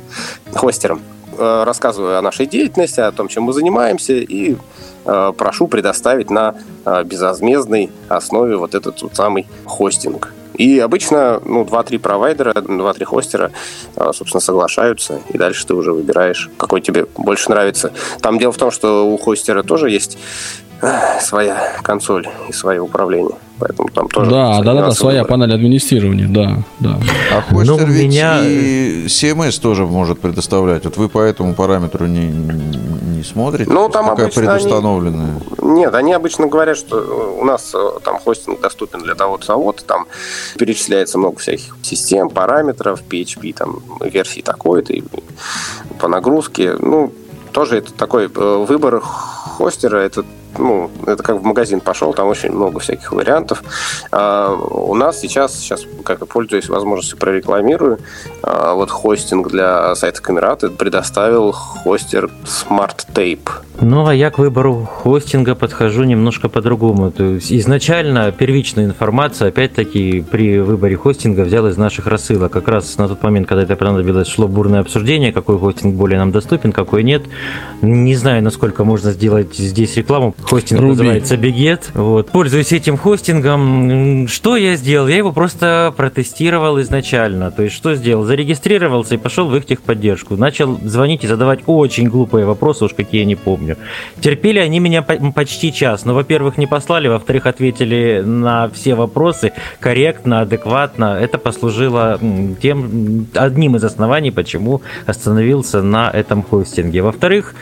[0.54, 1.02] хостером.
[1.39, 4.56] Э, рассказываю о нашей деятельности, о том, чем мы занимаемся, и
[5.06, 10.34] Э, прошу предоставить на э, безвозмездной основе вот этот вот самый хостинг.
[10.56, 13.52] И обычно ну, 2-3 провайдера, 2-3 хостера,
[13.95, 17.93] собственно, соглашаются, и дальше ты уже выбираешь, какой тебе больше нравится.
[18.21, 20.17] Там дело в том, что у хостера тоже есть
[21.22, 23.36] своя консоль и свое управление.
[23.60, 24.32] Поэтому там тоже...
[24.32, 26.98] Да, да, да, да, своя панель администрирования, да, да.
[27.34, 28.39] А хостер ну, ведь меня...
[28.42, 30.86] и CMS тоже может предоставлять.
[30.86, 33.70] Вот вы по этому параметру не, не смотрите?
[33.70, 35.42] Ну, там какая предустановленная?
[35.62, 35.82] Они...
[35.82, 40.08] Нет, они обычно говорят, что у нас э, там хостинг доступен для того-то, того-то, там
[40.58, 45.04] перечисляется много всяких систем, параметров, PHP, там, версии такой-то, и
[46.00, 46.76] по нагрузке.
[46.80, 47.12] Ну,
[47.52, 50.24] тоже это такой э, выбор хостера, это
[50.57, 53.63] ну, это как в магазин пошел, там очень много всяких вариантов.
[54.12, 57.99] А у нас сейчас, сейчас, как я пользуюсь возможностью, прорекламирую,
[58.43, 63.49] а вот хостинг для сайта Камераты предоставил хостер Smart Tape.
[63.81, 67.12] Ну, а я к выбору хостинга подхожу немножко по-другому.
[67.12, 72.51] То есть изначально первичную информацию, опять-таки, при выборе хостинга взял из наших рассылок.
[72.51, 76.31] Как раз на тот момент, когда это понадобилось, шло бурное обсуждение, какой хостинг более нам
[76.31, 77.23] доступен, какой нет.
[77.81, 80.35] Не знаю, насколько можно сделать здесь рекламу.
[80.41, 80.89] Хостинг Ruby.
[80.89, 81.82] называется Biget.
[81.93, 82.30] Вот.
[82.32, 84.28] Пользуюсь этим хостингом.
[84.28, 85.08] Что я сделал?
[85.08, 87.52] Я его просто протестировал изначально.
[87.52, 88.23] То есть, что сделал?
[88.23, 90.36] Зарегистрировался и пошел в их техподдержку.
[90.38, 93.78] Начал звонить и задавать очень глупые вопросы, уж какие я не помню помню.
[94.21, 96.06] Терпели они меня почти час.
[96.06, 101.17] Но, во-первых, не послали, во-вторых, ответили на все вопросы корректно, адекватно.
[101.19, 102.19] Это послужило
[102.62, 107.02] тем одним из оснований, почему остановился на этом хостинге.
[107.02, 107.56] Во-вторых,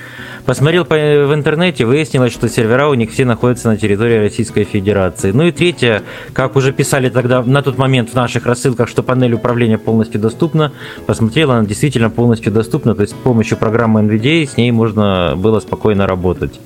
[0.47, 5.31] Посмотрел в интернете, выяснилось, что сервера у них все находятся на территории Российской Федерации.
[5.31, 9.33] Ну и третье, как уже писали тогда на тот момент в наших рассылках, что панель
[9.33, 10.71] управления полностью доступна.
[11.05, 15.59] Посмотрел, она действительно полностью доступна, то есть с помощью программы NVDA с ней можно было
[15.59, 16.61] спокойно работать.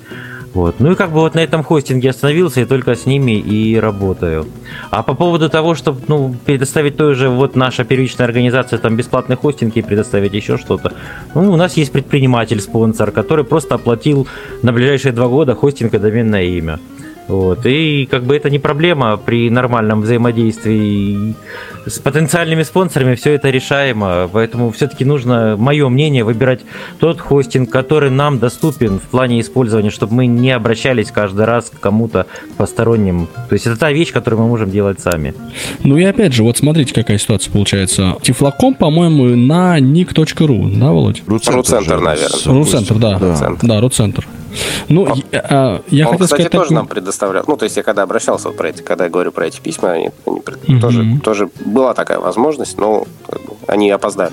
[0.53, 0.79] Вот.
[0.79, 4.47] Ну и как бы вот на этом хостинге остановился и только с ними и работаю.
[4.89, 9.37] А по поводу того, чтобы ну, предоставить той же вот наша первичная организация там бесплатный
[9.37, 10.93] хостинг и предоставить еще что-то.
[11.35, 14.27] Ну, у нас есть предприниматель-спонсор, который просто оплатил
[14.61, 16.79] на ближайшие два года хостинг и доменное имя.
[17.27, 17.65] Вот.
[17.65, 21.33] И как бы это не проблема при нормальном взаимодействии
[21.85, 24.29] с потенциальными спонсорами, все это решаемо.
[24.31, 26.61] Поэтому все-таки нужно, мое мнение, выбирать
[26.99, 31.79] тот хостинг, который нам доступен в плане использования, чтобы мы не обращались каждый раз к
[31.79, 32.25] кому-то
[32.57, 33.27] посторонним.
[33.49, 35.33] То есть это та вещь, которую мы можем делать сами.
[35.83, 38.15] Ну и опять же, вот смотрите, какая ситуация получается.
[38.21, 41.23] Тифлоком, по-моему, на nick.ru, да, Володь?
[41.27, 42.29] Руцентр, наверное.
[42.45, 43.17] Руцентр, да.
[43.19, 43.51] Да.
[43.61, 44.27] Да, Руцентр.
[44.89, 47.43] Ну, Он- я, а, я Он, хотел кстати, сказать тоже такую- нам предоставлял.
[47.47, 49.91] Ну, то есть я когда обращался вот про эти, когда я говорю про эти письма,
[49.91, 50.79] они, они пред- Мгм.
[50.79, 54.31] тоже, тоже была такая возможность, но как бы, они опоздали.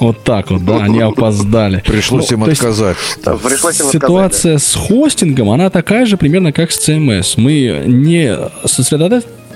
[0.00, 1.82] Вот так вот, да, они опоздали.
[1.86, 2.96] Пришлось Ну, им есть отказать.
[3.22, 7.34] Пришлось им отказать, Ситуация с хостингом, она такая же примерно, как с CMS.
[7.36, 8.34] Мы не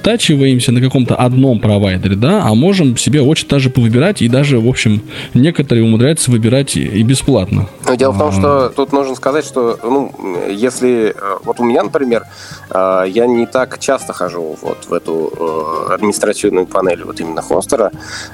[0.05, 4.69] сосредотачиваемся на каком-то одном провайдере, да, а можем себе очень даже повыбирать, и даже, в
[4.69, 5.01] общем,
[5.33, 7.69] некоторые умудряются выбирать и- и бесплатно.
[7.89, 8.33] Но дело в том, А.
[8.33, 10.13] что тут нужно сказать, что, ну,
[10.51, 12.25] если, э, вот у меня, например,
[12.71, 15.33] э, я не так часто хожу вот в эту
[15.89, 17.91] э, административную панель вот именно хостера,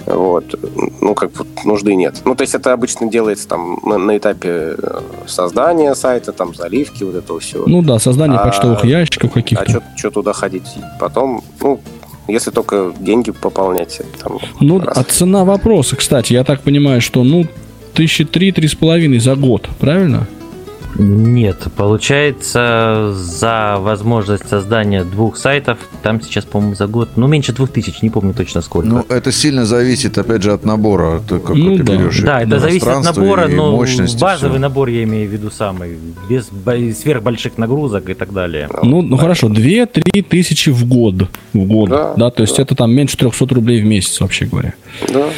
[0.07, 0.45] вот,
[1.01, 2.17] ну, как бы нужды нет.
[2.25, 4.77] Ну, то есть это обычно делается там на, на этапе
[5.27, 7.65] создания сайта, там, заливки, вот этого всего.
[7.67, 9.83] Ну да, создание А- почтовых ящиков а каких-то.
[9.97, 10.67] что туда ходить?
[10.99, 11.81] Потом, ну,
[12.29, 14.97] если только деньги пополнять, там, Ну, раз.
[14.97, 17.47] а цена вопроса, кстати, я так понимаю, что, ну,
[17.95, 20.27] тысячи три-три с половиной за год, правильно?
[20.99, 27.71] Нет, получается, за возможность создания двух сайтов, там сейчас, по-моему, за год, ну, меньше двух
[27.71, 28.89] тысяч, не помню точно сколько.
[28.89, 31.21] Ну, это сильно зависит, опять же, от набора.
[31.29, 31.97] Ты как Ну ты да.
[31.97, 34.61] берешь да, это зависит от набора, и но мощности, базовый всё.
[34.61, 35.97] набор я имею в виду самый,
[36.29, 38.69] без бо- сверхбольших нагрузок и так далее.
[38.83, 41.15] Ну, ну хорошо, 2-3 тысячи в год.
[41.53, 44.75] В год, да, Да, то есть это там меньше 300 рублей в месяц, вообще говоря.
[45.09, 45.29] да.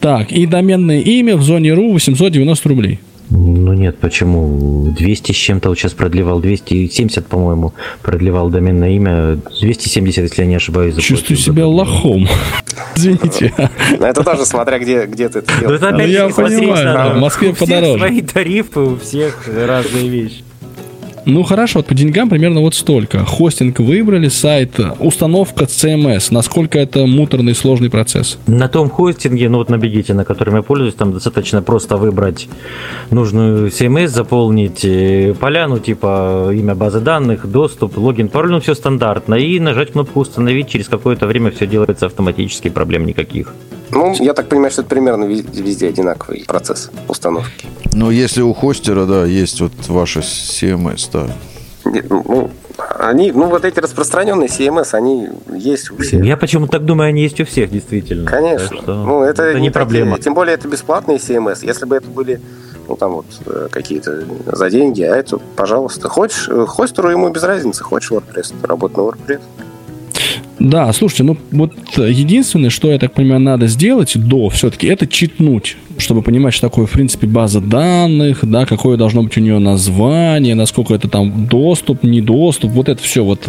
[0.00, 3.00] Так, и доменное имя в зоне РУ 890 рублей.
[3.30, 4.90] Ну нет, почему?
[4.96, 10.54] 200 с чем-то вот сейчас продлевал, 270, по-моему, продлевал доменное имя, 270, если я не
[10.56, 10.96] ошибаюсь.
[10.96, 12.26] Чувствую себя лохом.
[12.96, 13.52] Извините.
[13.98, 15.78] Но это тоже смотря где, где ты это Ну, делаешь.
[15.78, 17.98] это опять Ну, я понимаю, в Москве У всех подороже.
[17.98, 20.42] свои тарифы, у всех разные вещи.
[21.28, 23.22] Ну хорошо, по деньгам примерно вот столько.
[23.26, 26.28] Хостинг выбрали, сайт, установка CMS.
[26.30, 28.38] Насколько это муторный сложный процесс?
[28.46, 32.48] На том хостинге, ну вот на Бегите, на котором я пользуюсь, там достаточно просто выбрать
[33.10, 38.74] нужную CMS, заполнить э, поля, ну типа имя базы данных, доступ, логин, пароль, ну все
[38.74, 43.52] стандартно, и нажать кнопку установить, через какое-то время все делается автоматически, проблем никаких.
[43.90, 47.66] Ну, я так понимаю, что это примерно вез- везде одинаковый процесс установки.
[47.92, 51.26] Ну, если у хостера, да, есть вот ваша CMS, да.
[51.90, 52.50] Не- Ну,
[52.98, 56.24] они, ну, вот эти распространенные CMS, они есть у всех.
[56.24, 58.26] Я почему-то так думаю, они есть у всех, действительно.
[58.28, 58.68] Конечно.
[58.68, 60.18] Так что ну, это, не такие- проблема.
[60.18, 61.60] тем более это бесплатные CMS.
[61.62, 62.40] Если бы это были
[62.88, 66.08] ну, там вот э, какие-то за деньги, а это, пожалуйста.
[66.08, 67.84] Хочешь, э, хостеру ему без разницы.
[67.84, 69.40] Хочешь WordPress, работай на WordPress.
[70.58, 75.06] Да, слушайте, ну вот э, единственное, что, я так понимаю, надо сделать до все-таки, это
[75.06, 79.58] читнуть, чтобы понимать, что такое, в принципе, база данных, да, какое должно быть у нее
[79.60, 83.48] название, насколько это там доступ, недоступ, вот это все вот.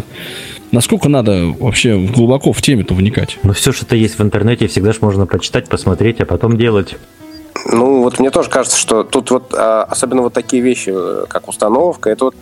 [0.72, 3.38] Насколько надо вообще глубоко в теме-то вникать?
[3.42, 6.94] Но все, что-то есть в интернете, всегда же можно прочитать, посмотреть, а потом делать.
[7.66, 11.48] Ну, вот мне тоже кажется, что тут вот а, особенно вот такие вещи, э, как
[11.48, 12.34] установка, это вот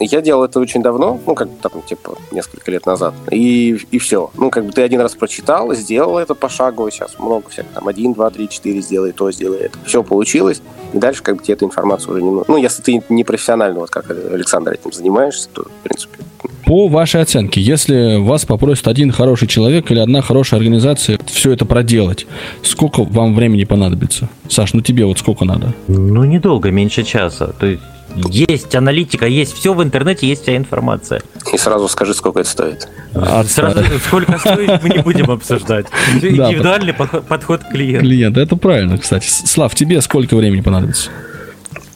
[0.00, 4.30] я делал это очень давно, ну, как там, типа, несколько лет назад, и, и все.
[4.36, 8.12] Ну, как бы ты один раз прочитал, сделал это пошагово, сейчас много всяких, там, один,
[8.12, 9.78] два, три, четыре, сделай то, сделай это.
[9.84, 12.44] Все получилось, и дальше, как бы, тебе эта информация уже не нужна.
[12.48, 16.18] Ну, если ты не профессионально, вот как Александр этим занимаешься, то, в принципе,
[16.64, 21.64] По вашей оценке, если вас попросит один хороший человек или одна хорошая организация все это
[21.64, 22.26] проделать,
[22.62, 24.28] сколько вам времени понадобится?
[24.48, 25.72] Саш, ну тебе вот сколько надо?
[25.88, 27.52] Ну, недолго, меньше часа.
[27.58, 27.82] То есть
[28.30, 31.22] есть аналитика, есть все в интернете, есть вся информация.
[31.52, 32.88] и сразу скажи, сколько это стоит.
[33.14, 35.86] А Сразу, сколько стоит, мы не будем обсуждать.
[36.14, 38.06] Индивидуальный подход- к клиенту.
[38.06, 39.26] Клиент, это правильно, кстати.
[39.28, 41.10] Слав, тебе сколько времени понадобится?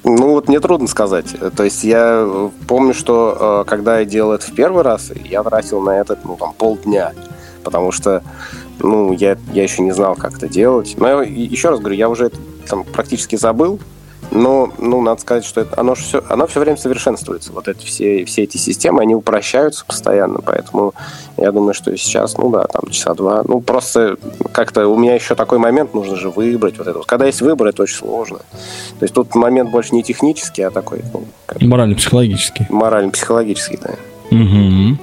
[0.04, 1.26] Ну, вот мне трудно сказать.
[1.56, 2.28] То есть я
[2.66, 6.36] помню, что э, когда я делал это в первый раз, я тратил на это, ну,
[6.36, 7.12] там, полдня.
[7.62, 8.22] Потому что,
[8.80, 10.94] ну, я, я еще не знал, как это делать.
[10.98, 13.78] Но я, еще раз говорю, я уже это там практически забыл.
[14.34, 17.52] Но, ну, надо сказать, что это, оно, все, оно все время совершенствуется.
[17.52, 20.40] Вот эти все, все эти системы, они упрощаются постоянно.
[20.40, 20.94] Поэтому
[21.36, 23.42] я думаю, что сейчас, ну да, там часа два.
[23.44, 24.16] Ну, просто
[24.52, 26.98] как-то у меня еще такой момент, нужно же выбрать вот это.
[26.98, 27.06] вот.
[27.06, 28.38] Когда есть выбор, это очень сложно.
[28.38, 32.66] То есть тут момент больше не технический, а такой ну, как Морально-психологически.
[32.70, 33.78] морально-психологический.
[33.82, 33.90] Да.
[34.32, 34.98] Мгм.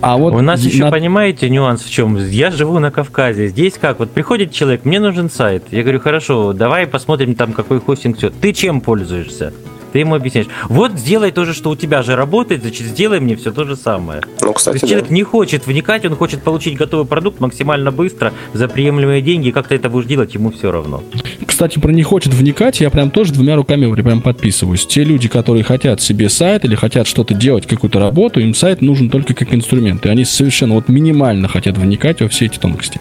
[0.00, 2.16] А вот У нас на- еще, понимаете, нюанс в чем?
[2.28, 3.48] Я живу на Кавказе.
[3.48, 3.98] Здесь как?
[3.98, 5.64] Вот приходит человек, мне нужен сайт.
[5.70, 8.30] Я говорю, хорошо, давай посмотрим там, какой хостинг все.
[8.30, 9.52] Ты чем пользуешься?
[9.94, 13.36] Ты ему объясняешь, вот сделай то же, что у тебя же работает, значит, сделай мне
[13.36, 14.22] все то же самое.
[14.40, 18.32] Ну, кстати, то есть человек не хочет вникать, он хочет получить готовый продукт максимально быстро,
[18.54, 21.04] за приемлемые деньги, как ты это будешь делать, ему все равно.
[21.46, 24.84] Кстати, про не хочет вникать, я прям тоже двумя руками прям подписываюсь.
[24.84, 29.10] Те люди, которые хотят себе сайт или хотят что-то делать, какую-то работу, им сайт нужен
[29.10, 30.04] только как инструмент.
[30.06, 33.00] И они совершенно вот минимально хотят вникать во все эти тонкости.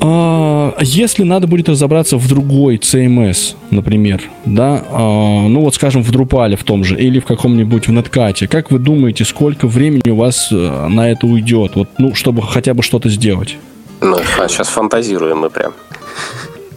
[0.00, 6.10] А, если надо будет разобраться в другой CMS, например, да, а, ну вот скажем в
[6.10, 10.16] Drupal в том же или в каком-нибудь в Netcat, как вы думаете, сколько времени у
[10.16, 13.56] вас э, на это уйдет, вот, ну, чтобы хотя бы что-то сделать?
[14.00, 15.72] Ну, а сейчас фантазируем мы прям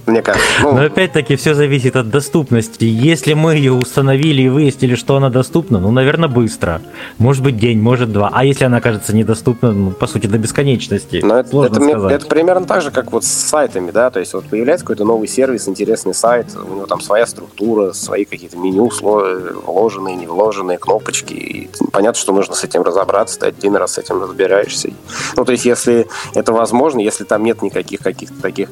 [0.09, 0.47] мне кажется.
[0.63, 0.73] Ну...
[0.73, 2.85] Но опять-таки все зависит от доступности.
[2.85, 6.81] Если мы ее установили и выяснили, что она доступна, ну, наверное, быстро.
[7.17, 8.29] Может быть, день, может, два.
[8.33, 11.21] А если она окажется недоступна, ну, по сути, до бесконечности?
[11.23, 12.11] Но это, это, сказать.
[12.13, 15.27] это примерно так же, как вот с сайтами, да, то есть вот появляется какой-то новый
[15.27, 21.33] сервис, интересный сайт, у него там своя структура, свои какие-то меню, вложенные, не вложенные, кнопочки.
[21.33, 24.91] И понятно, что нужно с этим разобраться, ты один раз с этим разбираешься.
[25.35, 28.69] Ну, то есть, если это возможно, если там нет никаких каких-то таких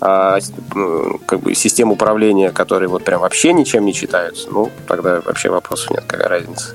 [0.00, 5.90] как бы систем управления, которые вот прям вообще ничем не читаются, ну, тогда вообще вопросов
[5.90, 6.74] нет, какая разница.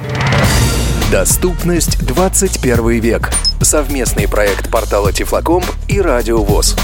[1.11, 3.29] Доступность 21 век.
[3.61, 6.75] Совместный проект портала Тифлокомп и Радио ВОЗ.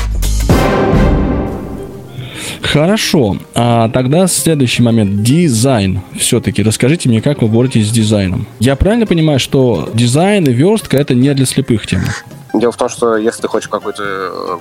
[2.61, 5.23] Хорошо, а тогда следующий момент.
[5.23, 6.01] Дизайн.
[6.17, 8.47] Все-таки расскажите мне, как вы боретесь с дизайном.
[8.59, 12.01] Я правильно понимаю, что дизайн и верстка это не для слепых тем?
[12.53, 14.57] Дело в том, что если ты хочешь какую-то э,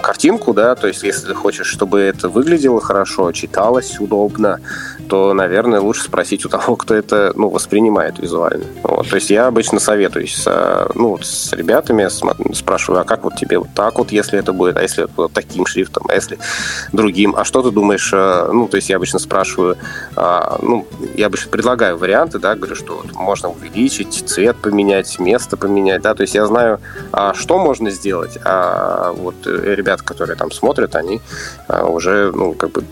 [0.00, 4.60] картинку, да, то есть если ты хочешь, чтобы это выглядело хорошо, читалось удобно,
[5.08, 8.64] то, наверное, лучше спросить у того, кто это ну, воспринимает визуально.
[8.82, 9.08] Вот.
[9.08, 12.08] То есть я обычно советуюсь с, ну, с ребятами,
[12.54, 15.66] спрашиваю, а как вот тебе вот так вот, если это будет, а если вот таким
[15.66, 16.38] шрифтом, а если
[16.92, 19.76] другим, а что ты думаешь, э, ну, то есть я обычно спрашиваю,
[20.14, 25.56] а, ну, я обычно предлагаю варианты, да, говорю, что вот можно увеличить, цвет поменять, место
[25.56, 26.80] поменять, да, то есть я знаю,
[27.12, 31.20] а что можно сделать, а вот э, ребята, которые там смотрят, они
[31.68, 32.84] а, уже, ну, как бы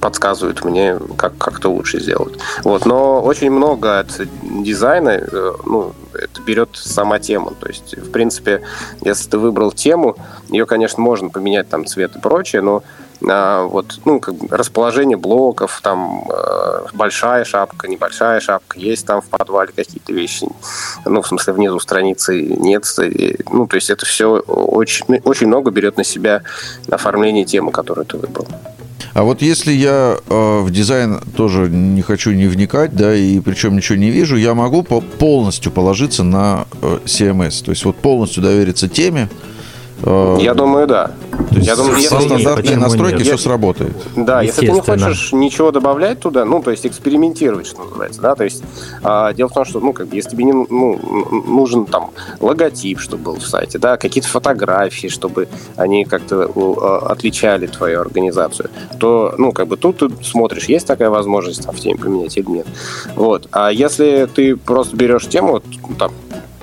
[0.00, 2.38] подсказывают мне, как, как-то лучше сделать.
[2.64, 7.52] Вот, но очень много от дизайна, э, ну, это берет сама тема.
[7.58, 8.62] То есть, в принципе,
[9.02, 10.16] если ты выбрал тему,
[10.48, 12.82] ее, конечно, можно поменять там цвет и прочее, но а,
[13.20, 19.26] вот, ну, как бы расположение блоков, там э, большая шапка, небольшая шапка, есть там в
[19.26, 20.46] подвале какие-то вещи,
[21.04, 25.70] ну, в смысле, внизу страницы нет, и, ну, то есть это все очень, очень много
[25.70, 26.42] берет на себя
[26.90, 28.48] оформление темы, которую ты выбрал.
[29.12, 33.76] А вот если я э, в дизайн тоже не хочу не вникать, да, и причем
[33.76, 38.42] ничего не вижу, я могу по полностью положиться на э, CMS, то есть вот полностью
[38.42, 39.49] довериться теме, Э,
[40.04, 41.10] Я думаю, да.
[41.50, 43.26] То есть я думаю, если стандартные настройки нет?
[43.26, 43.96] все сработает.
[44.16, 48.34] Да, если ты не хочешь ничего добавлять туда, ну, то есть экспериментировать, что называется, да,
[48.34, 48.62] то есть
[49.02, 50.98] а, дело в том, что, ну, как бы, если тебе не ну,
[51.46, 52.10] нужен там
[52.40, 56.44] логотип, чтобы был в сайте, да, какие-то фотографии, чтобы они как-то
[57.06, 61.80] отличали твою организацию, то, ну, как бы тут ты смотришь, есть такая возможность там в
[61.80, 62.66] теме поменять или нет.
[63.16, 63.48] Вот.
[63.52, 65.64] А если ты просто берешь тему, вот,
[65.98, 66.12] там,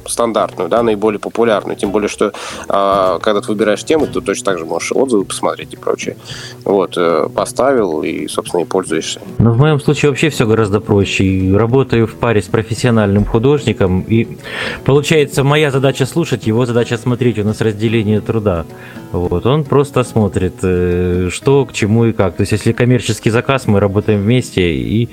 [0.08, 1.78] стандартную, да, наиболее популярную.
[1.78, 5.74] Тем более, что э, когда ты выбираешь тему, ты точно так же можешь отзывы посмотреть
[5.74, 6.18] и прочее.
[6.64, 9.20] Вот, э, поставил и, собственно, и пользуешься.
[9.38, 11.56] Но в моем случае вообще все гораздо проще.
[11.56, 14.38] работаю в паре с профессиональным художником, и
[14.86, 17.40] получается, моя задача слушать, его задача смотреть.
[17.40, 18.66] У нас разделение труда.
[19.12, 22.36] Вот, он просто смотрит, э, что, к чему и как.
[22.36, 25.10] То есть, если коммерческий заказ, мы работаем вместе, и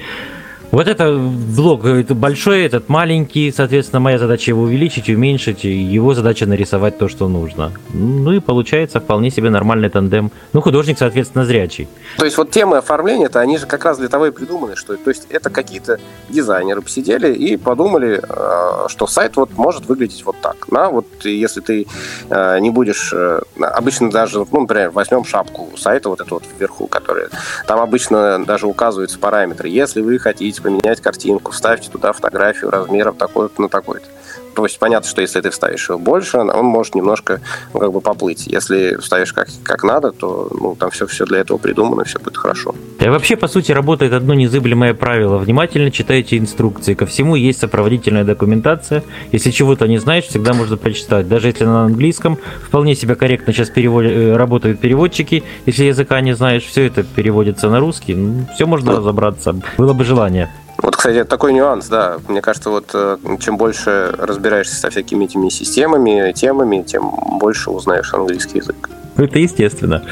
[0.74, 6.98] вот это блок большой, этот маленький, соответственно, моя задача его увеличить, уменьшить, его задача нарисовать
[6.98, 7.72] то, что нужно.
[7.92, 10.32] Ну и получается вполне себе нормальный тандем.
[10.52, 11.88] Ну, художник, соответственно, зрячий.
[12.18, 14.96] То есть вот темы оформления, это они же как раз для того и придуманы, что
[14.96, 20.36] то есть это какие-то дизайнеры посидели и подумали, э, что сайт вот может выглядеть вот
[20.42, 20.70] так.
[20.72, 21.86] На, вот если ты
[22.30, 26.88] э, не будешь, э, обычно даже, ну, например, возьмем шапку сайта вот эту вот вверху,
[26.88, 27.28] которая,
[27.68, 29.68] там обычно даже указываются параметры.
[29.68, 34.06] Если вы хотите поменять картинку, вставьте туда фотографию размером такой-то на такой-то.
[34.54, 37.40] То есть понятно, что если ты вставишь его больше, он может немножко
[37.72, 38.46] ну, как бы поплыть.
[38.46, 42.36] Если вставишь как, как надо, то ну, там все, все для этого придумано, все будет
[42.36, 42.74] хорошо.
[43.00, 45.38] Да вообще, по сути, работает одно незыблемое правило.
[45.38, 46.94] Внимательно читайте инструкции.
[46.94, 49.02] Ко всему есть сопроводительная документация.
[49.32, 51.28] Если чего-то не знаешь, всегда можно прочитать.
[51.28, 54.04] Даже если на английском, вполне себя корректно сейчас перевод...
[54.04, 55.42] Э, работают переводчики.
[55.66, 58.14] Если языка не знаешь, все это переводится на русский.
[58.14, 59.54] Ну, все можно ну, разобраться.
[59.76, 60.50] Было бы желание.
[60.84, 62.18] Вот, кстати, такой нюанс, да.
[62.28, 68.12] Мне кажется, вот э, чем больше разбираешься со всякими этими системами, темами, тем больше узнаешь
[68.12, 68.90] английский язык.
[69.16, 70.02] Это естественно.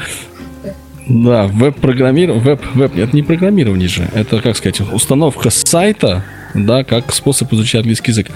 [1.07, 6.23] Да, веб-программирование, веб, веб, это не программирование же, это, как сказать, установка сайта,
[6.55, 8.27] да, как способ изучать английский язык.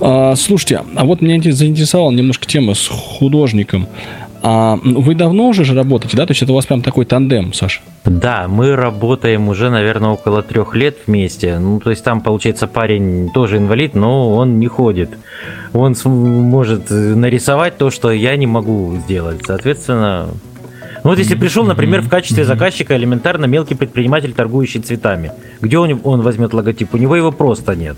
[0.00, 3.88] А, слушайте, а вот меня заинтересовала немножко тема с художником.
[4.48, 6.24] А вы давно уже же работаете, да?
[6.24, 7.80] То есть это у вас прям такой тандем, Саша?
[8.04, 11.58] Да, мы работаем уже, наверное, около трех лет вместе.
[11.58, 15.10] Ну, то есть там, получается, парень тоже инвалид, но он не ходит.
[15.72, 19.40] Он может нарисовать то, что я не могу сделать.
[19.44, 20.28] Соответственно,
[21.02, 26.00] ну вот если пришел, например, в качестве заказчика элементарно мелкий предприниматель, торгующий цветами, где он,
[26.04, 26.94] он возьмет логотип?
[26.94, 27.96] У него его просто нет.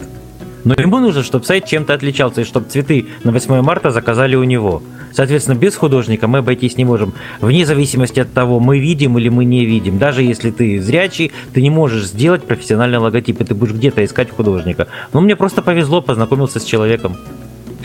[0.64, 4.44] Но ему нужно, чтобы сайт чем-то отличался, и чтобы цветы на 8 марта заказали у
[4.44, 4.82] него.
[5.19, 7.12] Соответственно, без художника мы обойтись не можем.
[7.41, 9.99] Вне зависимости от того, мы видим или мы не видим.
[9.99, 14.31] Даже если ты зрячий, ты не можешь сделать профессиональный логотип, и ты будешь где-то искать
[14.31, 14.87] художника.
[15.12, 17.16] Но мне просто повезло, познакомился с человеком.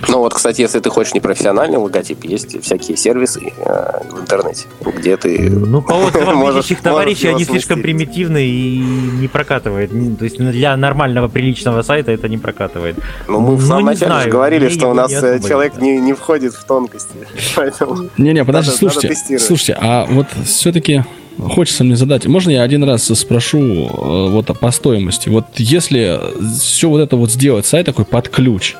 [0.07, 5.17] Ну вот, кстати, если ты хочешь непрофессиональный логотип, есть всякие сервисы э, в интернете, где
[5.17, 9.91] ты Ну, по отзывам видящих товарищей, они слишком примитивны и не прокатывают.
[10.17, 12.97] То есть для нормального, приличного сайта это не прокатывает.
[13.27, 16.13] Ну, мы в ну, самом начале знаю, говорили, что у нас э, человек не, не
[16.13, 17.15] входит в тонкости.
[18.17, 21.03] Не-не, подожди, слушайте, слушайте, а вот все-таки
[21.37, 25.29] Хочется мне задать, можно я один раз спрошу э, вот по стоимости?
[25.29, 26.19] Вот если
[26.59, 28.75] все вот это вот сделать, сайт такой под ключ,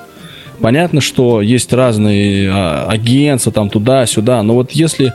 [0.63, 5.11] Понятно, что есть разные а, агентства там туда-сюда, но вот если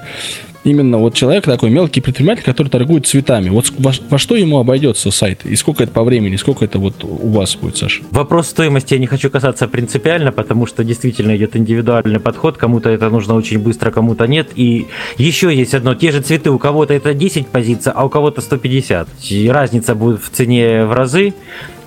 [0.62, 3.49] именно вот человек такой мелкий предприниматель, который торгует цветами.
[3.49, 5.46] Вот во, во что ему обойдется сайт?
[5.46, 6.36] И сколько это по времени?
[6.36, 8.03] Сколько это вот у вас будет, Саша?
[8.11, 12.59] Вопрос стоимости я не хочу касаться принципиально, потому что действительно идет индивидуальный подход.
[12.59, 14.51] Кому-то это нужно очень быстро, кому-то нет.
[14.55, 15.94] И еще есть одно.
[15.94, 19.09] Те же цветы, у кого-то это 10 позиций, а у кого-то 150.
[19.30, 21.32] И разница будет в цене в разы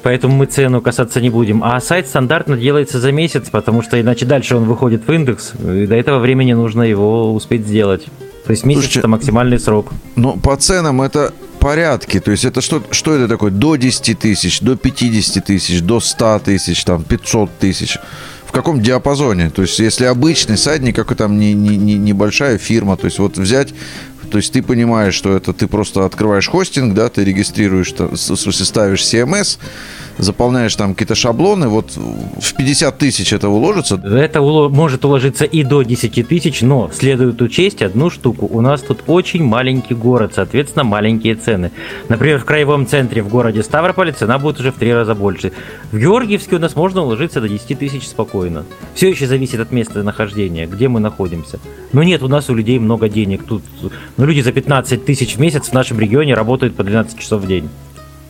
[0.03, 1.63] поэтому мы цену касаться не будем.
[1.63, 5.85] А сайт стандартно делается за месяц, потому что иначе дальше он выходит в индекс, и
[5.87, 8.05] до этого времени нужно его успеть сделать.
[8.45, 9.91] То есть месяц Слушайте, это максимальный срок.
[10.15, 12.19] Ну, по ценам это порядки.
[12.19, 13.51] То есть это что, что это такое?
[13.51, 17.97] До 10 тысяч, до 50 тысяч, до 100 тысяч, там 500 тысяч.
[18.45, 19.49] В каком диапазоне?
[19.49, 23.37] То есть если обычный сайт, никакой там не, не, не, небольшая фирма, то есть вот
[23.37, 23.73] взять
[24.31, 28.65] то есть ты понимаешь, что это ты просто открываешь хостинг, да, ты регистрируешь, в смысле
[28.65, 29.59] ставишь CMS,
[30.17, 33.95] заполняешь там какие-то шаблоны, вот в 50 тысяч это уложится?
[33.95, 38.47] Это может уложиться и до 10 тысяч, но следует учесть одну штуку.
[38.51, 41.71] У нас тут очень маленький город, соответственно, маленькие цены.
[42.09, 45.51] Например, в краевом центре в городе Ставрополе цена будет уже в три раза больше.
[45.91, 48.65] В Георгиевске у нас можно уложиться до 10 тысяч спокойно.
[48.93, 51.59] Все еще зависит от места нахождения, где мы находимся.
[51.93, 53.43] Но нет, у нас у людей много денег.
[53.43, 53.63] Тут
[54.17, 57.47] ну, люди за 15 тысяч в месяц в нашем регионе работают по 12 часов в
[57.47, 57.69] день.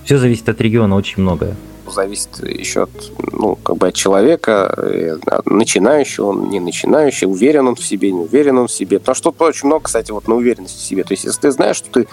[0.04, 1.56] Все зависит от региона, очень многое
[1.92, 2.89] зависит еще от,
[3.32, 8.22] ну, как бы от человека, э, начинающий он, не начинающий, уверен он в себе, не
[8.22, 9.00] уверен он в себе.
[9.00, 11.04] Потому что тут очень много, кстати, вот на уверенности в себе.
[11.04, 12.08] То есть, если ты знаешь, что ты,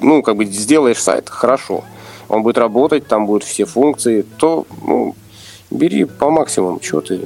[0.00, 1.84] ну, как бы сделаешь сайт хорошо,
[2.28, 5.14] он будет работать, там будут все функции, то, ну,
[5.70, 7.20] бери по максимуму, что ты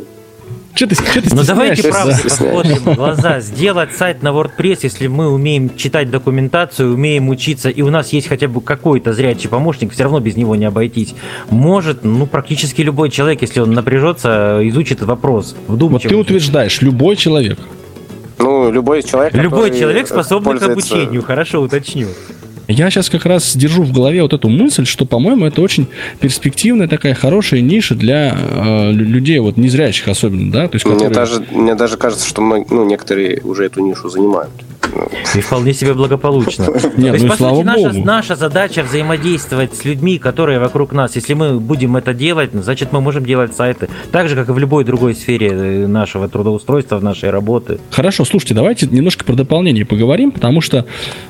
[0.76, 3.40] что ты, что ты Ну давайте правда посмотрим в глаза.
[3.40, 8.28] Сделать сайт на WordPress, если мы умеем читать документацию, умеем учиться, и у нас есть
[8.28, 11.14] хотя бы какой-то зрячий помощник, все равно без него не обойтись.
[11.50, 15.56] Может, ну, практически любой человек, если он напряжется, изучит вопрос.
[15.66, 17.58] Вот ты утверждаешь, любой человек.
[18.38, 19.34] Ну, любой человек.
[19.34, 22.08] Любой человек способный к обучению, хорошо уточню.
[22.68, 25.86] Я сейчас как раз держу в голове вот эту мысль, что, по-моему, это очень
[26.20, 30.68] перспективная такая хорошая ниша для э, людей, вот незрячих особенно, да?
[30.68, 31.08] То есть, которые...
[31.08, 34.50] мне, даже, мне даже кажется, что мы, ну, некоторые уже эту нишу занимают.
[35.34, 36.64] И вполне себе благополучно.
[36.96, 41.16] Нет, То есть, ну, по сути, наша, наша задача взаимодействовать с людьми, которые вокруг нас.
[41.16, 43.88] Если мы будем это делать, значит, мы можем делать сайты.
[44.12, 47.78] Так же, как и в любой другой сфере э, нашего трудоустройства, нашей работы.
[47.90, 50.86] Хорошо, слушайте, давайте немножко про дополнение поговорим, потому что,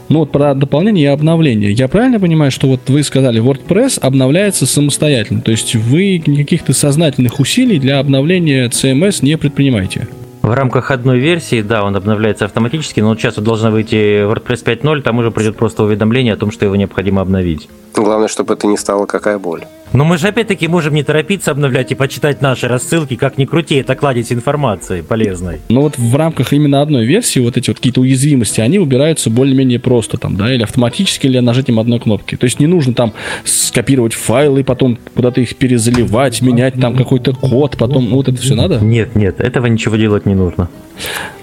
[0.09, 1.73] ну вот про дополнение и обновление.
[1.73, 7.41] Я правильно понимаю, что вот вы сказали, WordPress обновляется самостоятельно, то есть вы каких-то сознательных
[7.41, 10.09] усилий для обновления CMS не предпринимаете?
[10.47, 15.03] В рамках одной версии, да, он обновляется автоматически, но сейчас вот должна выйти WordPress 5.0,
[15.03, 17.69] там уже придет просто уведомление о том, что его необходимо обновить.
[17.95, 19.65] Главное, чтобы это не стало какая боль.
[19.97, 23.77] Но мы же опять-таки можем не торопиться обновлять и почитать наши рассылки, как ни крути,
[23.77, 25.63] это кладезь информации полезной.
[25.71, 29.81] Но вот в рамках именно одной версии вот эти вот какие-то уязвимости, они убираются более-менее
[29.81, 32.37] просто там, да, или автоматически, или нажатием одной кнопки.
[32.37, 37.79] То есть не нужно там скопировать файлы, потом куда-то их перезаливать, менять там какой-то код,
[37.79, 38.81] потом, ну вот это все надо?
[38.81, 40.69] Нет, нет, этого ничего делать не нужно.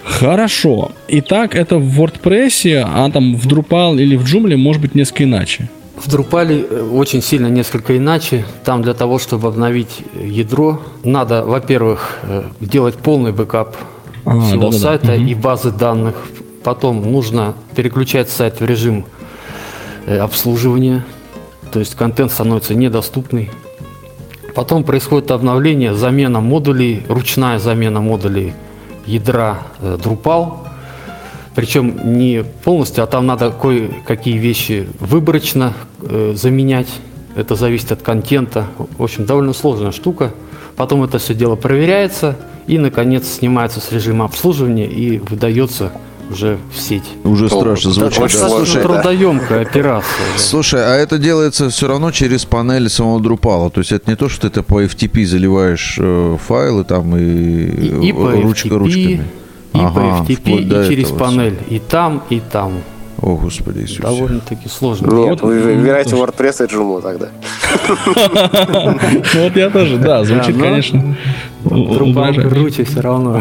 [0.04, 0.92] Хорошо.
[1.08, 5.68] Итак, это в WordPress, а там в Drupal или в Joomla может быть несколько иначе.
[5.96, 8.44] В Drupal э, очень сильно несколько иначе.
[8.64, 13.76] Там для того, чтобы обновить ядро, надо, во-первых, э, делать полный бэкап
[14.24, 15.16] а, всего да, сайта да, да.
[15.16, 16.14] и базы данных.
[16.62, 19.04] Потом нужно переключать сайт в режим
[20.06, 21.04] э, обслуживание,
[21.72, 23.50] то есть контент становится недоступный.
[24.54, 28.54] Потом происходит обновление, замена модулей, ручная замена модулей
[29.06, 30.63] ядра э, Drupal.
[31.54, 36.88] Причем не полностью, а там надо кое-какие вещи выборочно э, заменять.
[37.36, 38.66] Это зависит от контента.
[38.98, 40.32] В общем, довольно сложная штука.
[40.76, 42.36] Потом это все дело проверяется
[42.66, 45.92] и, наконец, снимается с режима обслуживания и выдается
[46.30, 47.04] уже в сеть.
[47.22, 48.22] Уже страшно звучит.
[48.22, 48.48] Очень да.
[48.48, 50.26] Слушай, трудоемкая операция.
[50.36, 53.70] Слушай, а это делается все равно через панель самого Drupal.
[53.70, 57.22] То есть это не то, что ты это по FTP заливаешь э, файлы там и,
[57.22, 59.24] и, и ручка FTP, ручками.
[59.74, 61.58] И ага, по FTP, и через панель.
[61.68, 62.74] И там, и там.
[63.20, 64.02] О, Господи Иисусе.
[64.02, 65.12] Довольно-таки сложно.
[65.12, 67.28] Нет, вы выбираете WordPress и Joomla тогда.
[69.34, 71.16] Вот я тоже, да, звучит, конечно.
[71.64, 73.40] Drupal круче все равно.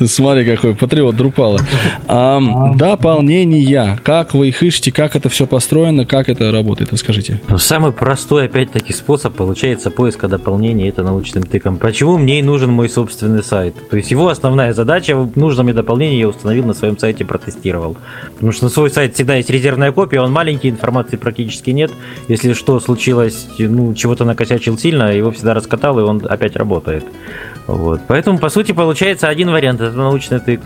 [0.00, 1.60] Смотри, какой патриот Друпала.
[2.06, 2.40] А,
[2.74, 3.98] дополнения.
[4.02, 7.40] Как вы их ищете, как это все построено, как это работает, расскажите.
[7.48, 11.78] Ну, самый простой, опять-таки, способ получается поиска дополнений это научным тыком.
[11.78, 13.74] Почему мне нужен мой собственный сайт?
[13.88, 17.96] То есть его основная задача, нужно мне дополнение, я установил на своем сайте, протестировал.
[18.34, 21.90] Потому что на свой сайт всегда есть резервная копия, он маленький, информации практически нет.
[22.28, 27.04] Если что случилось, ну, чего-то накосячил сильно, его всегда раскатал, и он опять работает.
[27.66, 28.00] Вот.
[28.08, 30.60] Поэтому, по сути, получается один вариант, это научный тык.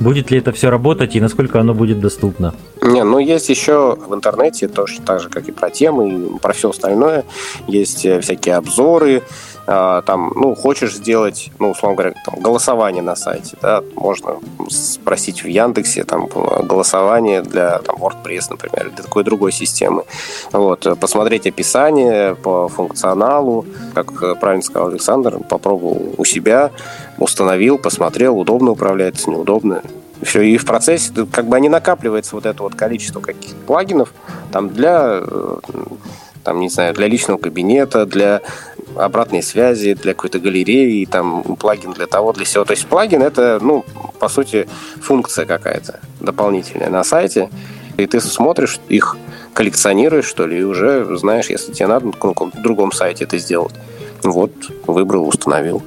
[0.00, 2.52] Будет ли это все работать и насколько оно будет доступно?
[2.82, 6.52] Не, ну есть еще в интернете, тоже так же, как и про темы, и про
[6.52, 7.24] все остальное.
[7.68, 9.22] Есть э, всякие обзоры,
[9.66, 14.36] там, ну, хочешь сделать, ну, условно говоря, там, голосование на сайте, да, можно
[14.68, 20.04] спросить в Яндексе, там, голосование для, там, WordPress, например, для такой другой системы.
[20.52, 26.70] Вот, посмотреть описание по функционалу, как правильно сказал Александр, попробовал у себя,
[27.18, 29.82] установил, посмотрел, удобно управляется, неудобно,
[30.22, 34.12] все, и в процессе как бы они накапливается вот это вот количество каких-то плагинов
[34.52, 35.56] там для э,
[36.44, 38.42] там, не знаю, для личного кабинета, для
[38.96, 42.64] обратной связи, для какой-то галереи, там плагин для того, для всего.
[42.64, 43.84] То есть плагин это, ну,
[44.20, 44.68] по сути,
[45.00, 47.50] функция какая-то дополнительная на сайте,
[47.96, 49.16] и ты смотришь их,
[49.54, 53.74] коллекционируешь, что ли, и уже знаешь, если тебе надо на каком-то другом сайте это сделать.
[54.22, 54.52] Вот,
[54.86, 55.82] выбрал, установил.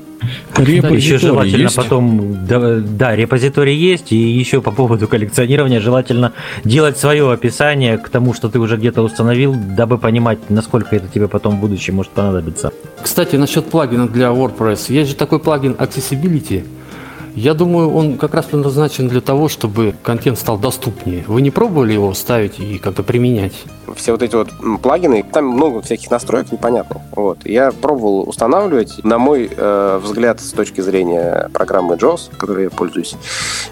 [0.55, 1.75] Репозиторий еще желательно есть?
[1.75, 8.09] потом, да, да, репозиторий есть, и еще по поводу коллекционирования желательно делать свое описание к
[8.09, 12.11] тому, что ты уже где-то установил, дабы понимать, насколько это тебе потом в будущем может
[12.11, 12.71] понадобиться.
[13.01, 14.91] Кстати, насчет плагина для WordPress.
[14.91, 16.63] Есть же такой плагин Accessibility–
[17.37, 21.23] я думаю, он как раз предназначен для того, чтобы контент стал доступнее.
[21.27, 23.53] Вы не пробовали его ставить и как-то применять?
[23.95, 24.49] Все вот эти вот
[24.81, 27.01] плагины, там много всяких настроек непонятно.
[27.15, 27.45] Вот.
[27.45, 29.03] Я пробовал устанавливать.
[29.03, 33.15] На мой э, взгляд, с точки зрения программы JAWS, которой я пользуюсь,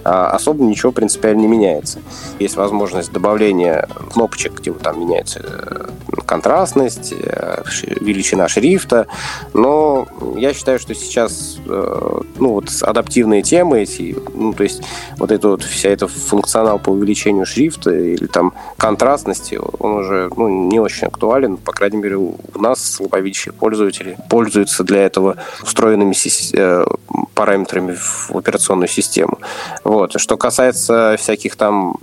[0.04, 2.00] э, особо ничего принципиально не меняется.
[2.40, 5.86] Есть возможность добавления кнопочек, где вот там меняется э,
[6.26, 7.64] контрастность, э,
[8.00, 9.08] величина шрифта,
[9.54, 14.82] но я считаю, что сейчас э, ну, вот адаптивные темы эти, ну, то есть
[15.18, 20.05] вот это вот вся эта функционал по увеличению шрифта или там контрастности, он уже
[20.36, 26.16] ну, не очень актуален, по крайней мере у нас слабовидящие пользователи пользуются для этого встроенными
[26.54, 26.86] э,
[27.34, 29.40] параметрами в операционную систему.
[29.84, 30.20] Вот.
[30.20, 31.96] Что касается всяких там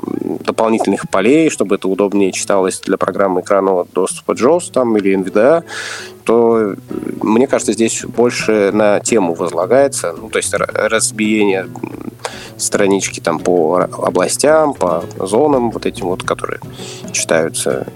[0.44, 5.64] дополнительных полей, чтобы это удобнее читалось для программы экранного доступа JAWS там, или NVDA,
[6.24, 6.74] то
[7.22, 11.68] мне кажется, здесь больше на тему возлагается, ну, то есть разбиение
[12.62, 16.60] странички там по областям, по зонам вот этим вот, которые
[17.12, 17.86] читаются.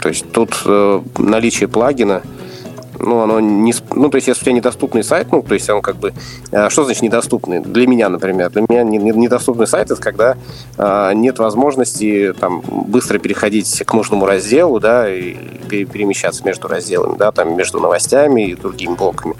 [0.00, 2.22] То есть тут э, наличие плагина–
[3.00, 3.74] ну, оно не...
[3.94, 6.12] Ну, то есть, если у тебя недоступный сайт, ну, то есть, он как бы...
[6.52, 7.60] А, что значит недоступный?
[7.60, 8.50] Для меня, например.
[8.50, 10.36] Для меня недоступный сайт– это когда
[10.78, 15.36] а, нет возможности там быстро переходить к нужному разделу, да, и
[15.68, 19.34] перемещаться между разделами, да, там, между новостями и другими блоками,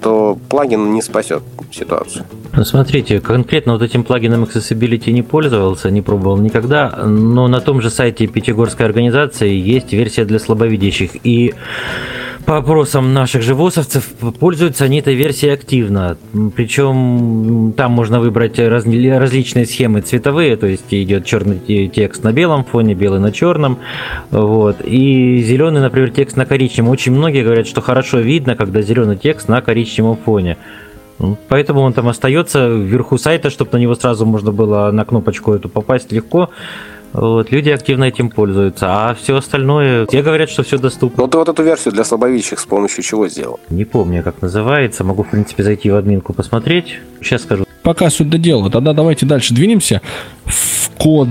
[0.00, 2.24] то плагин не спасет ситуацию.
[2.52, 7.80] Ну, смотрите, конкретно вот этим плагином Accessibility не пользовался, не пробовал никогда, но на том
[7.80, 11.10] же сайте Пятигорской организации есть версия для слабовидящих.
[11.24, 11.54] И
[12.48, 14.06] по опросам наших же ВОСовцев,
[14.40, 16.16] пользуются они этой версией активно.
[16.56, 22.64] Причем там можно выбрать раз, различные схемы цветовые, то есть идет черный текст на белом
[22.64, 23.80] фоне, белый на черном.
[24.30, 24.78] Вот.
[24.82, 26.90] И зеленый, например, текст на коричневом.
[26.90, 30.56] Очень многие говорят, что хорошо видно, когда зеленый текст на коричневом фоне.
[31.48, 35.68] Поэтому он там остается вверху сайта, чтобы на него сразу можно было на кнопочку эту
[35.68, 36.48] попасть легко.
[37.12, 41.24] Вот, люди активно этим пользуются, а все остальное, те говорят, что все доступно.
[41.24, 43.58] Ну, ты вот эту версию для слабовидящих с помощью чего сделал?
[43.70, 45.04] Не помню, как называется.
[45.04, 46.98] Могу, в принципе, зайти в админку посмотреть.
[47.20, 47.64] Сейчас скажу.
[47.82, 48.70] пока суть до дела.
[48.70, 50.02] Тогда давайте дальше двинемся
[50.44, 51.28] в код.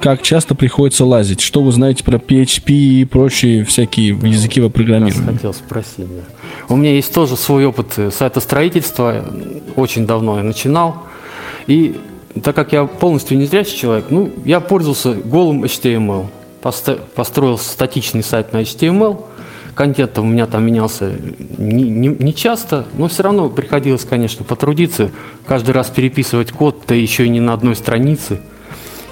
[0.00, 1.40] Как часто приходится лазить?
[1.40, 5.34] Что вы знаете про PHP и прочие всякие языки во программировании?
[5.34, 5.98] Хотел спросить.
[5.98, 6.22] Да.
[6.68, 9.24] У меня есть тоже свой опыт э, сайтостроительства.
[9.76, 11.04] Очень давно я начинал.
[11.66, 11.96] И
[12.42, 16.26] так как я полностью незрячий человек, ну, я пользовался голым HTML.
[17.14, 19.24] Построил статичный сайт на HTML.
[19.74, 21.12] Контент у меня там менялся
[21.56, 25.10] не, не, не часто, но все равно приходилось, конечно, потрудиться,
[25.46, 28.40] каждый раз переписывать код, да еще и не на одной странице.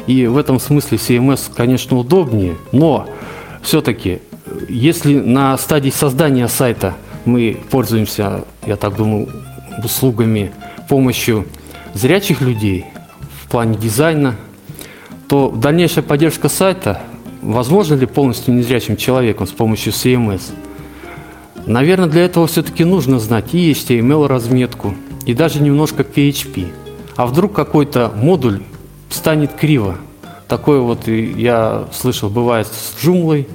[0.06, 3.08] И в этом смысле CMS, конечно, удобнее, но
[3.62, 4.20] все-таки,
[4.68, 6.94] если на стадии создания сайта
[7.24, 9.28] мы пользуемся, я так думаю,
[9.82, 10.52] услугами,
[10.88, 11.46] помощью
[11.94, 12.84] зрячих людей
[13.48, 14.36] в плане дизайна,
[15.26, 17.00] то дальнейшая поддержка сайта
[17.40, 20.52] возможно ли полностью незрячим человеком с помощью CMS?
[21.64, 24.94] Наверное, для этого все-таки нужно знать и HTML-разметку,
[25.24, 26.68] и даже немножко PHP.
[27.16, 28.60] А вдруг какой-то модуль
[29.08, 29.96] станет криво?
[30.46, 33.48] Такое вот я слышал, бывает с джумлой,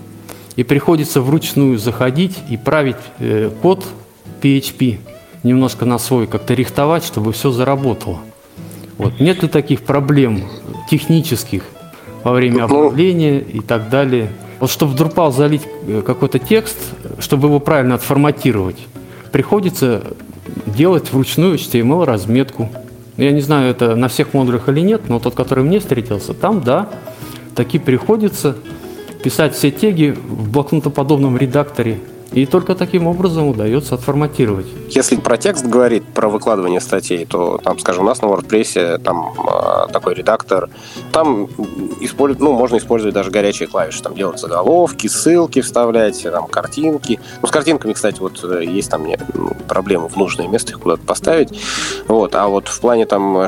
[0.56, 3.86] и приходится вручную заходить и править э, код
[4.42, 4.98] PHP
[5.44, 8.22] немножко на свой, как-то рихтовать, чтобы все заработало.
[8.98, 9.20] Вот.
[9.20, 10.44] Нет ли таких проблем
[10.90, 11.64] технических
[12.24, 14.30] во время ну, обновления и так далее?
[14.60, 16.78] Вот чтобы в Drupal залить э, какой-то текст,
[17.20, 18.78] чтобы его правильно отформатировать,
[19.32, 20.04] приходится
[20.66, 22.70] делать вручную HTML-разметку.
[23.18, 26.62] Я не знаю, это на всех модулях или нет, но тот, который мне встретился, там,
[26.62, 26.90] да,
[27.56, 28.56] таки приходится
[29.24, 32.00] писать все теги в блокнотоподобном редакторе
[32.34, 34.66] и только таким образом удается отформатировать.
[34.90, 39.34] Если про текст говорить, про выкладывание статей, то там, скажем, у нас на WordPress там
[39.38, 40.70] э, такой редактор,
[41.12, 41.46] там
[42.00, 47.20] используют, ну, можно использовать даже горячие клавиши, там делать заголовки, ссылки вставлять, там картинки.
[47.42, 50.80] Ну, с картинками, кстати, вот э, есть там не, ну, проблемы в нужное место их
[50.80, 51.50] куда-то поставить.
[52.08, 53.46] Вот, а вот в плане там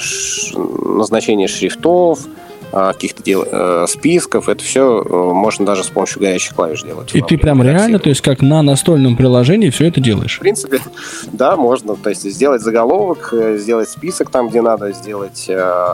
[0.55, 2.44] назначения шрифтов, а,
[2.75, 4.49] каких-то дел, э, списков.
[4.49, 7.15] Это все э, можно даже с помощью горячих клавиш делать.
[7.15, 10.37] И ты прям реально, то есть как на настольном приложении все это делаешь?
[10.37, 10.81] В принципе,
[11.31, 11.95] да, можно.
[11.95, 15.49] То есть сделать заголовок, э, сделать список там, где надо, сделать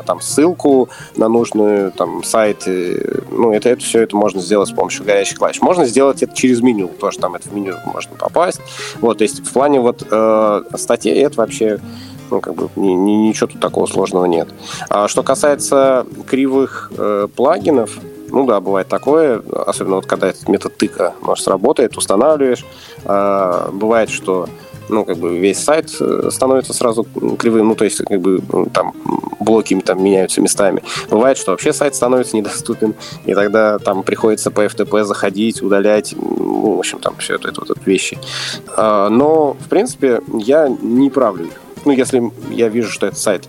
[0.06, 2.64] там ссылку на нужную там сайт.
[2.66, 5.62] Ну, это, это все это можно сделать с помощью горячих клавиш.
[5.62, 8.62] Можно сделать это через меню, тоже там это в меню можно попасть.
[9.00, 11.80] Вот, то есть в плане вот э, статей это вообще
[12.32, 14.48] ну, как бы ни, ни, ничего тут такого сложного нет.
[14.90, 20.78] А что касается кривых э, плагинов, ну да, бывает такое, особенно вот когда этот метод
[20.78, 22.66] тыка может сработает, устанавливаешь.
[23.04, 24.48] А, бывает, что
[24.90, 27.06] ну, как бы весь сайт э, становится сразу
[27.38, 28.42] кривым, ну, то есть, как бы,
[28.74, 28.94] там,
[29.40, 30.84] блоки там меняются местами.
[31.10, 36.76] Бывает, что вообще сайт становится недоступен, и тогда там приходится по FTP заходить, удалять, ну,
[36.76, 38.18] в общем, там все это, это вот вещи.
[38.76, 41.50] А, но, в принципе, я не правлю
[41.86, 43.48] ну, если я вижу, что этот сайт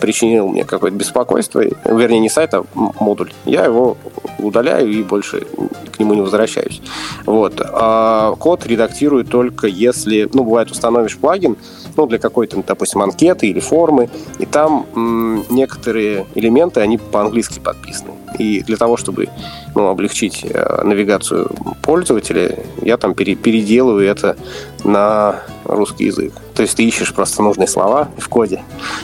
[0.00, 3.96] причинил мне какое-то беспокойство, вернее, не сайт, а модуль, я его
[4.38, 5.46] удаляю и больше
[5.92, 6.82] к нему не возвращаюсь.
[7.24, 7.60] Вот.
[7.60, 11.56] А код редактирую только если, ну, бывает, установишь плагин,
[11.96, 18.12] ну, для какой-то, допустим, анкеты или формы, и там м, некоторые элементы, они по-английски подписаны.
[18.38, 19.28] И для того, чтобы
[19.74, 21.50] ну, облегчить э, навигацию
[21.82, 24.36] пользователя, я там пере, переделываю это
[24.84, 26.32] на русский язык.
[26.54, 28.62] То есть ты ищешь просто нужные слова в коде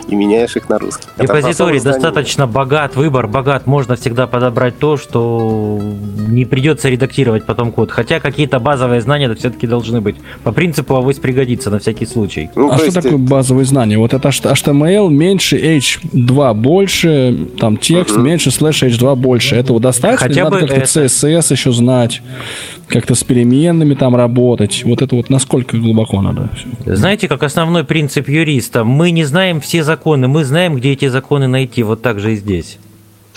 [0.09, 1.09] и меняешь их на русский.
[1.19, 5.81] Репозиторий достаточно богат, выбор богат, можно всегда подобрать то, что
[6.29, 7.91] не придется редактировать потом код.
[7.91, 10.17] Хотя какие-то базовые знания все-таки должны быть.
[10.45, 12.51] По принципу авось пригодится на всякий случай.
[12.55, 13.99] Ну, а что такое базовые знания?
[13.99, 18.23] Вот это HTML меньше H2 больше, там текст uh-huh.
[18.23, 19.57] меньше слэш H2 больше.
[19.57, 20.29] Этого достаточно?
[20.29, 21.05] Хотя бы как-то это...
[21.05, 22.23] CSS еще знать,
[22.89, 24.83] как-то с переменными там работать.
[24.85, 26.51] Вот это вот насколько глубоко надо?
[26.85, 31.47] Знаете, как основной принцип юриста, мы не знаем все законы, мы знаем, где эти законы
[31.47, 31.83] найти.
[31.83, 32.79] Вот так же и здесь.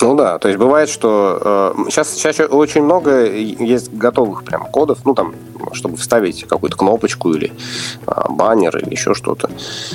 [0.03, 4.99] Ну да, то есть бывает, что э, сейчас, сейчас очень много есть готовых прям кодов,
[5.05, 5.33] ну там,
[5.71, 7.53] чтобы вставить какую-то кнопочку или
[8.05, 9.49] э, баннер или еще что-то.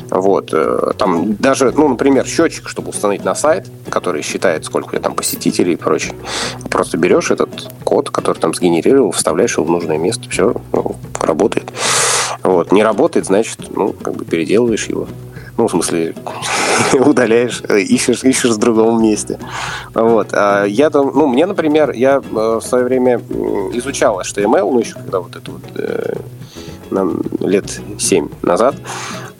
[0.08, 0.48] Вот.
[0.54, 5.74] Э, там даже, ну, например, счетчик, чтобы установить на сайт, который считает, сколько там посетителей
[5.74, 6.14] и прочее.
[6.70, 11.70] Просто берешь этот код, который там сгенерировал, вставляешь его в нужное место, все, ну, работает.
[12.42, 12.72] Вот.
[12.72, 15.06] Не работает, значит, ну, как бы переделываешь его.
[15.58, 16.14] Ну, в смысле,
[17.04, 19.40] удаляешь, ищешь, ищешь в другом месте.
[19.92, 20.28] Вот.
[20.32, 23.20] А я там, ну, мне, например, я э, в свое время
[23.72, 26.14] изучал HTML, ну, еще когда вот это вот э,
[27.40, 28.76] лет 7 назад.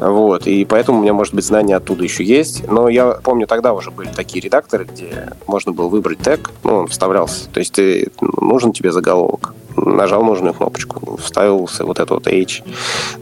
[0.01, 2.69] Вот, и поэтому у меня, может быть, знания оттуда еще есть.
[2.69, 6.89] Но я помню, тогда уже были такие редакторы, где можно было выбрать тег, ну, он
[6.89, 7.49] вставлялся.
[7.51, 9.55] То есть ты, нужен тебе заголовок
[9.85, 12.63] нажал нужную кнопочку, вставился вот этот вот H,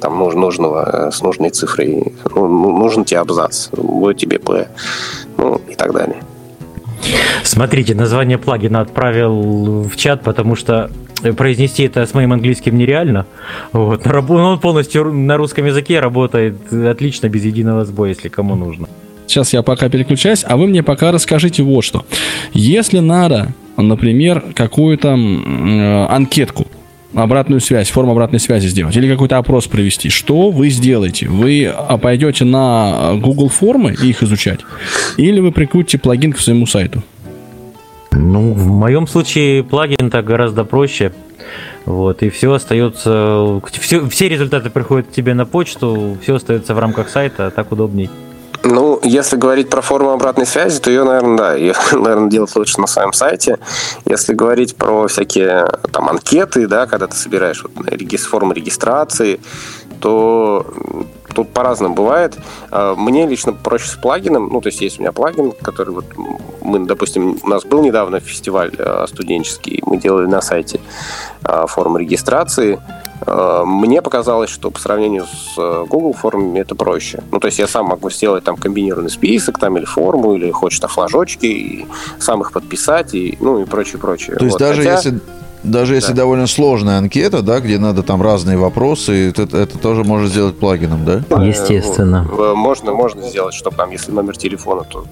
[0.01, 2.49] там нуж, нужного, с нужной цифрой, ну,
[2.79, 4.69] нужен тебе абзац, будет тебе P,
[5.37, 6.23] ну и так далее.
[7.43, 10.91] Смотрите, название плагина отправил в чат, потому что
[11.37, 13.27] произнести это с моим английским нереально.
[13.73, 14.05] Вот.
[14.05, 18.89] Но он полностью на русском языке работает отлично, без единого сбоя, если кому нужно.
[19.27, 22.05] Сейчас я пока переключаюсь, а вы мне пока расскажите вот что.
[22.53, 26.67] Если надо, например, какую-то э, анкетку,
[27.15, 31.29] обратную связь, форму обратной связи сделать или какой-то опрос провести, что вы сделаете?
[31.29, 34.61] Вы пойдете на Google формы и их изучать?
[35.17, 37.03] Или вы прикрутите плагин к своему сайту?
[38.13, 41.13] Ну, в моем случае плагин так гораздо проще.
[41.85, 47.09] Вот, и все остается, все, все результаты приходят тебе на почту, все остается в рамках
[47.09, 48.11] сайта, так удобней.
[48.69, 52.81] Ну, если говорить про форму обратной связи, то ее, наверное, да, ее, наверное, делать лучше
[52.81, 53.59] на своем сайте.
[54.05, 59.41] Если говорить про всякие там анкеты, да, когда ты собираешь вот, форму регистрации,
[60.01, 60.67] то
[61.37, 62.37] тут по-разному бывает.
[62.71, 64.49] А, мне лично проще с плагином.
[64.51, 66.07] Ну, то есть есть у меня плагин, который вот
[66.63, 70.81] мы, допустим, у нас был недавно фестиваль а, студенческий, мы делали на сайте
[71.43, 72.81] а, форму регистрации.
[73.27, 77.23] Мне показалось, что по сравнению с Google формами это проще.
[77.33, 80.81] Ну, то есть я сам могу сделать там комбинированный список там, или форму, или хочешь
[80.81, 81.87] флажочки, и
[82.19, 84.37] сам их подписать, и, ну, и прочее, прочее.
[84.37, 84.61] То есть вот.
[84.61, 84.97] даже Хотя...
[84.97, 85.21] если
[85.67, 86.19] даже если да.
[86.19, 91.05] довольно сложная анкета, да, где надо там разные вопросы, это, это тоже можно сделать плагином,
[91.05, 91.23] да?
[91.43, 92.23] Естественно.
[92.55, 95.05] Можно, можно сделать, чтобы там, если номер телефона, то,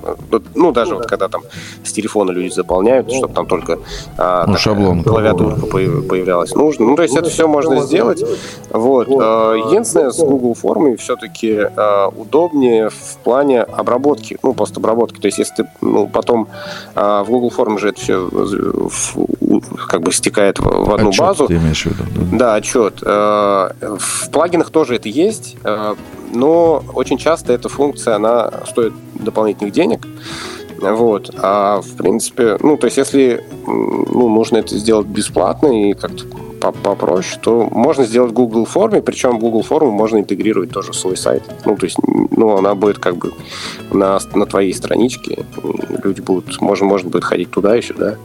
[0.55, 1.43] ну, даже вот когда там
[1.83, 3.79] с телефона люди заполняют, чтобы там только
[4.17, 6.55] а, ну, шаблон клавиатурка появлялась.
[6.55, 6.87] Нужно.
[6.87, 8.23] Ну, то есть это все можно сделать.
[8.71, 9.09] Вот.
[9.09, 11.69] Единственное, с Google формой все-таки
[12.17, 15.21] удобнее в плане обработки, ну, постобработки.
[15.21, 16.49] То есть если ты ну, потом
[16.95, 18.31] в Google форме же это все
[19.61, 21.47] как бы стекает в одну отчет, базу.
[21.47, 22.39] Ты имеешь в виду, да?
[22.39, 23.03] да, отчет.
[23.03, 25.95] Э, в плагинах тоже это есть, э,
[26.33, 30.07] но очень часто эта функция, она стоит дополнительных денег.
[30.81, 31.31] Вот.
[31.39, 36.25] А в принципе, ну, то есть, если ну, нужно это сделать бесплатно и как-то
[36.73, 41.17] попроще, то можно сделать в Google форме, причем Google форму можно интегрировать тоже в свой
[41.17, 41.43] сайт.
[41.65, 41.97] Ну, то есть,
[42.31, 43.33] ну, она будет как бы
[43.93, 45.45] на, на твоей страничке,
[46.03, 48.17] люди будут, можно, можно будет ходить туда и сюда.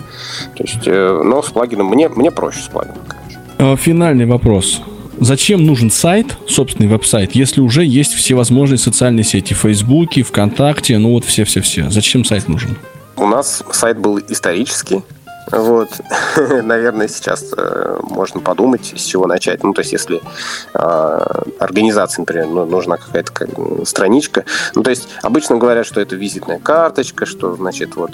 [0.56, 3.42] То есть, э, но с плагином, мне, мне проще с плагином, конечно.
[3.58, 4.82] А, финальный вопрос.
[5.20, 11.12] Зачем нужен сайт, собственный веб-сайт, если уже есть все возможные социальные сети, Фейсбуке, ВКонтакте, ну
[11.12, 11.90] вот все-все-все.
[11.90, 12.78] Зачем сайт нужен?
[13.18, 15.02] У нас сайт был исторический,
[15.52, 15.90] вот,
[16.38, 19.64] наверное, сейчас э, можно подумать, с чего начать.
[19.64, 20.22] Ну, то есть, если
[20.74, 23.50] э, организации, например, ну, нужна какая-то как,
[23.88, 24.46] страничка,
[24.76, 28.12] ну, то есть, обычно говорят, что это визитная карточка, что, значит, вот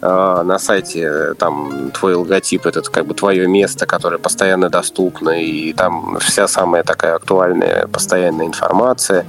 [0.00, 5.30] э, на сайте э, там твой логотип, это как бы твое место, которое постоянно доступно,
[5.30, 9.26] и там вся самая такая актуальная, постоянная информация.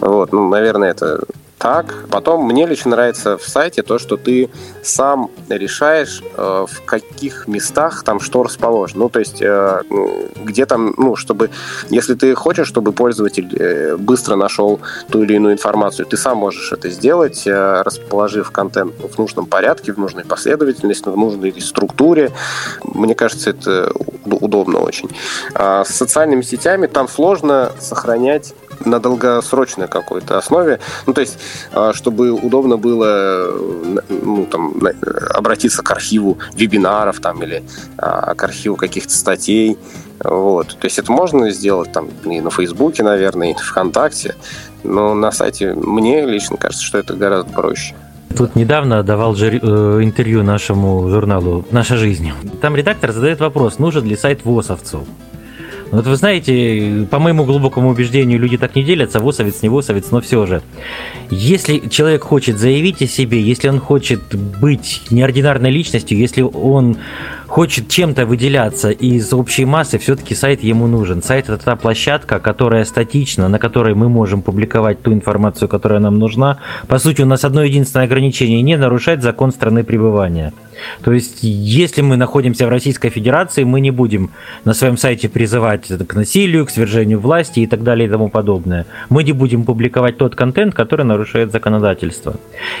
[0.00, 1.20] Вот, ну, наверное, это
[1.64, 1.94] так.
[2.10, 4.50] Потом мне лично нравится в сайте то, что ты
[4.82, 9.04] сам решаешь, э, в каких местах там что расположено.
[9.04, 9.80] Ну, то есть, э,
[10.44, 11.48] где там, ну, чтобы,
[11.88, 16.70] если ты хочешь, чтобы пользователь э, быстро нашел ту или иную информацию, ты сам можешь
[16.70, 22.30] это сделать, расположив контент в нужном порядке, в нужной последовательности, в нужной структуре.
[22.82, 23.90] Мне кажется, это
[24.26, 25.08] удобно очень.
[25.54, 28.52] А с социальными сетями там сложно сохранять
[28.84, 30.80] на долгосрочной какой-то основе.
[31.06, 31.38] Ну, то есть,
[31.72, 33.52] а, чтобы удобно было
[34.08, 34.74] ну, там,
[35.30, 37.62] обратиться к архиву вебинаров там, или
[37.98, 39.78] а, к архиву каких-то статей.
[40.22, 40.76] Вот.
[40.78, 44.34] То есть это можно сделать там и на Фейсбуке, наверное, и на ВКонтакте,
[44.82, 47.94] но на сайте мне лично кажется, что это гораздо проще.
[48.36, 49.58] Тут недавно давал э,
[50.02, 52.32] интервью нашему журналу «Наша жизнь».
[52.60, 55.06] Там редактор задает вопрос, нужен ли сайт ВОСовцу.
[55.90, 60.20] Вот вы знаете, по моему глубокому убеждению, люди так не делятся, восовец, не восовец, но
[60.20, 60.62] все же.
[61.30, 66.96] Если человек хочет заявить о себе, если он хочет быть неординарной личностью, если он
[67.54, 71.22] хочет чем-то выделяться из общей массы, все-таки сайт ему нужен.
[71.22, 76.18] Сайт это та площадка, которая статична, на которой мы можем публиковать ту информацию, которая нам
[76.18, 76.58] нужна.
[76.88, 80.52] По сути, у нас одно единственное ограничение– не нарушать закон страны пребывания.
[81.02, 84.30] То есть, если мы находимся в Российской Федерации, мы не будем
[84.64, 88.86] на своем сайте призывать к насилию, к свержению власти и так далее и тому подобное.
[89.08, 92.36] Мы не будем публиковать тот контент, который нарушает законодательство.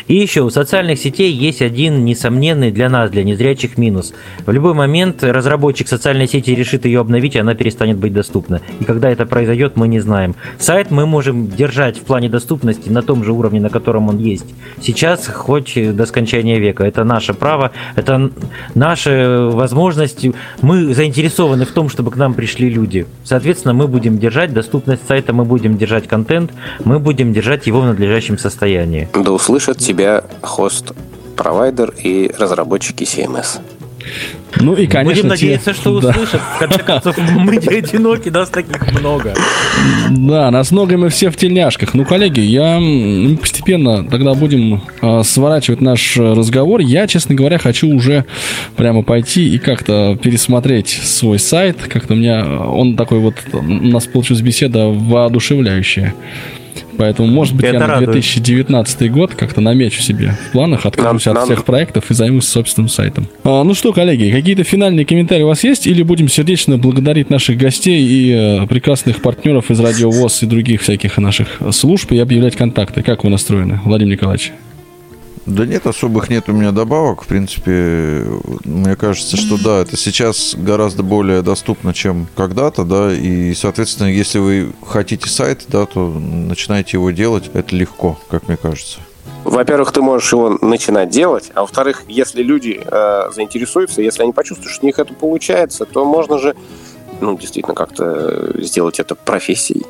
[0.08, 4.12] И еще у социальных сетей есть один несомненный для нас, для незрячих минус.
[4.46, 8.62] В любом любой момент разработчик социальной сети решит ее обновить, и она перестанет быть доступна.
[8.80, 10.36] И когда это произойдет, мы не знаем.
[10.58, 14.46] Сайт мы можем держать в плане доступности на том же уровне, на котором он есть.
[14.80, 16.82] Сейчас, хоть до скончания века.
[16.82, 18.30] Это наше право, это
[18.74, 20.24] наша возможность.
[20.62, 23.06] Мы заинтересованы в том, чтобы к нам пришли люди.
[23.22, 26.52] Соответственно, мы будем держать доступность сайта, мы будем держать контент,
[26.84, 29.10] мы будем держать его в надлежащем состоянии.
[29.12, 30.94] Да услышат тебя хост
[31.36, 33.60] провайдер и разработчики CMS.
[34.60, 35.80] Ну и, конечно, Будем надеяться, те...
[35.80, 36.40] что услышат.
[36.40, 39.34] В конце концов, мы не одиноки, нас таких много.
[40.10, 41.94] Да, нас много, мы все в тельняшках.
[41.94, 42.80] Ну, коллеги, я
[43.40, 46.80] постепенно тогда будем э, сворачивать наш разговор.
[46.80, 48.24] Я, честно говоря, хочу уже
[48.76, 51.78] прямо пойти и как-то пересмотреть свой сайт.
[51.88, 56.14] Как-то у меня он такой вот, у нас получилась беседа воодушевляющая.
[56.96, 61.36] Поэтому, может быть, Это я на 2019 год как-то намечу себе в планах, откажусь нам,
[61.36, 61.44] от нам...
[61.46, 63.26] всех проектов и займусь собственным сайтом.
[63.44, 65.86] А, ну что, коллеги, какие-то финальные комментарии у вас есть?
[65.86, 70.82] Или будем сердечно благодарить наших гостей и э, прекрасных партнеров из Радио ВОЗ и других
[70.82, 73.02] всяких наших служб и объявлять контакты?
[73.02, 74.52] Как вы настроены, Владимир Николаевич?
[75.46, 77.22] Да нет, особых нет у меня добавок.
[77.22, 78.24] В принципе,
[78.64, 84.38] мне кажется, что да, это сейчас гораздо более доступно, чем когда-то, да, и, соответственно, если
[84.38, 87.50] вы хотите сайт, да, то начинайте его делать.
[87.52, 89.00] Это легко, как мне кажется.
[89.44, 94.72] Во-первых, ты можешь его начинать делать, а во-вторых, если люди э, заинтересуются, если они почувствуют,
[94.72, 96.56] что у них это получается, то можно же,
[97.20, 99.84] ну, действительно, как-то сделать это профессией.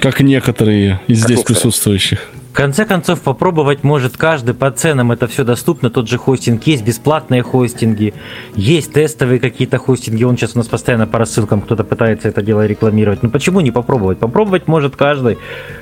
[0.00, 1.44] Как некоторые из как здесь некоторые.
[1.44, 5.12] присутствующих конце концов, попробовать может каждый по ценам.
[5.12, 5.90] Это все доступно.
[5.90, 8.14] Тот же хостинг есть, бесплатные хостинги,
[8.54, 10.24] есть тестовые какие-то хостинги.
[10.24, 13.22] Он сейчас у нас постоянно по рассылкам кто-то пытается это дело рекламировать.
[13.22, 14.18] Ну почему не попробовать?
[14.18, 15.38] Попробовать может каждый.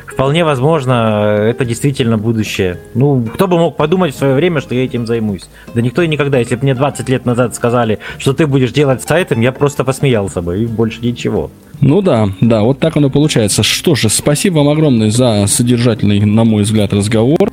[0.07, 2.81] Вполне возможно, это действительно будущее.
[2.95, 5.49] Ну, кто бы мог подумать в свое время, что я этим займусь?
[5.75, 6.39] Да никто и никогда.
[6.39, 10.41] Если бы мне 20 лет назад сказали, что ты будешь делать сайтом, я просто посмеялся
[10.41, 11.51] бы, и больше ничего.
[11.81, 13.62] Ну да, да, вот так оно получается.
[13.62, 17.51] Что же, спасибо вам огромное за содержательный, на мой взгляд, разговор.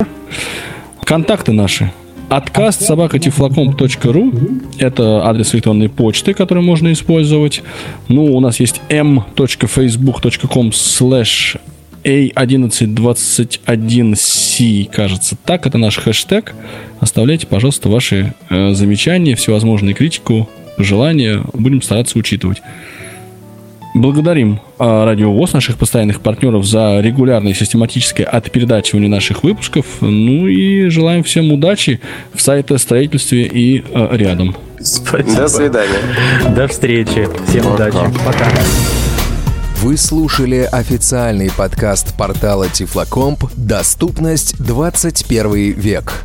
[1.04, 1.92] Контакты наши.
[2.30, 4.32] Откаст собакатифлаком.ру
[4.78, 7.62] Это адрес электронной почты, который можно использовать.
[8.08, 11.58] Ну, у нас есть m.facebook.com slash
[12.02, 15.36] A1121C, кажется.
[15.44, 16.54] Так, это наш хэштег.
[17.00, 20.48] Оставляйте, пожалуйста, ваши э, замечания, всевозможные критику,
[20.78, 21.42] желания.
[21.52, 22.62] Будем стараться учитывать.
[23.94, 29.86] Благодарим а, Радио ВОЗ, наших постоянных партнеров, за регулярное и систематическое отпередачивание наших выпусков.
[30.00, 32.00] Ну и желаем всем удачи
[32.34, 34.56] в сайтостроительстве и а, рядом.
[34.80, 35.36] Спасибо.
[35.36, 36.00] До свидания.
[36.56, 37.28] До встречи.
[37.48, 37.74] Всем Пока.
[37.74, 38.14] удачи.
[38.26, 38.46] Пока.
[39.76, 46.24] Вы слушали официальный подкаст портала Тифлокомп «Доступность 21 век»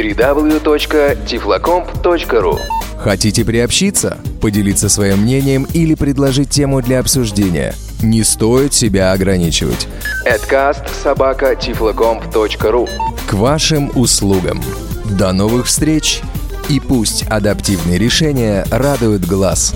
[0.00, 2.58] www.tiflocomp.ru
[2.98, 7.74] Хотите приобщиться, поделиться своим мнением или предложить тему для обсуждения?
[8.02, 9.86] Не стоит себя ограничивать.
[10.26, 14.60] Adcast собака К вашим услугам.
[15.18, 16.20] До новых встреч
[16.68, 19.74] и пусть адаптивные решения радуют глаз.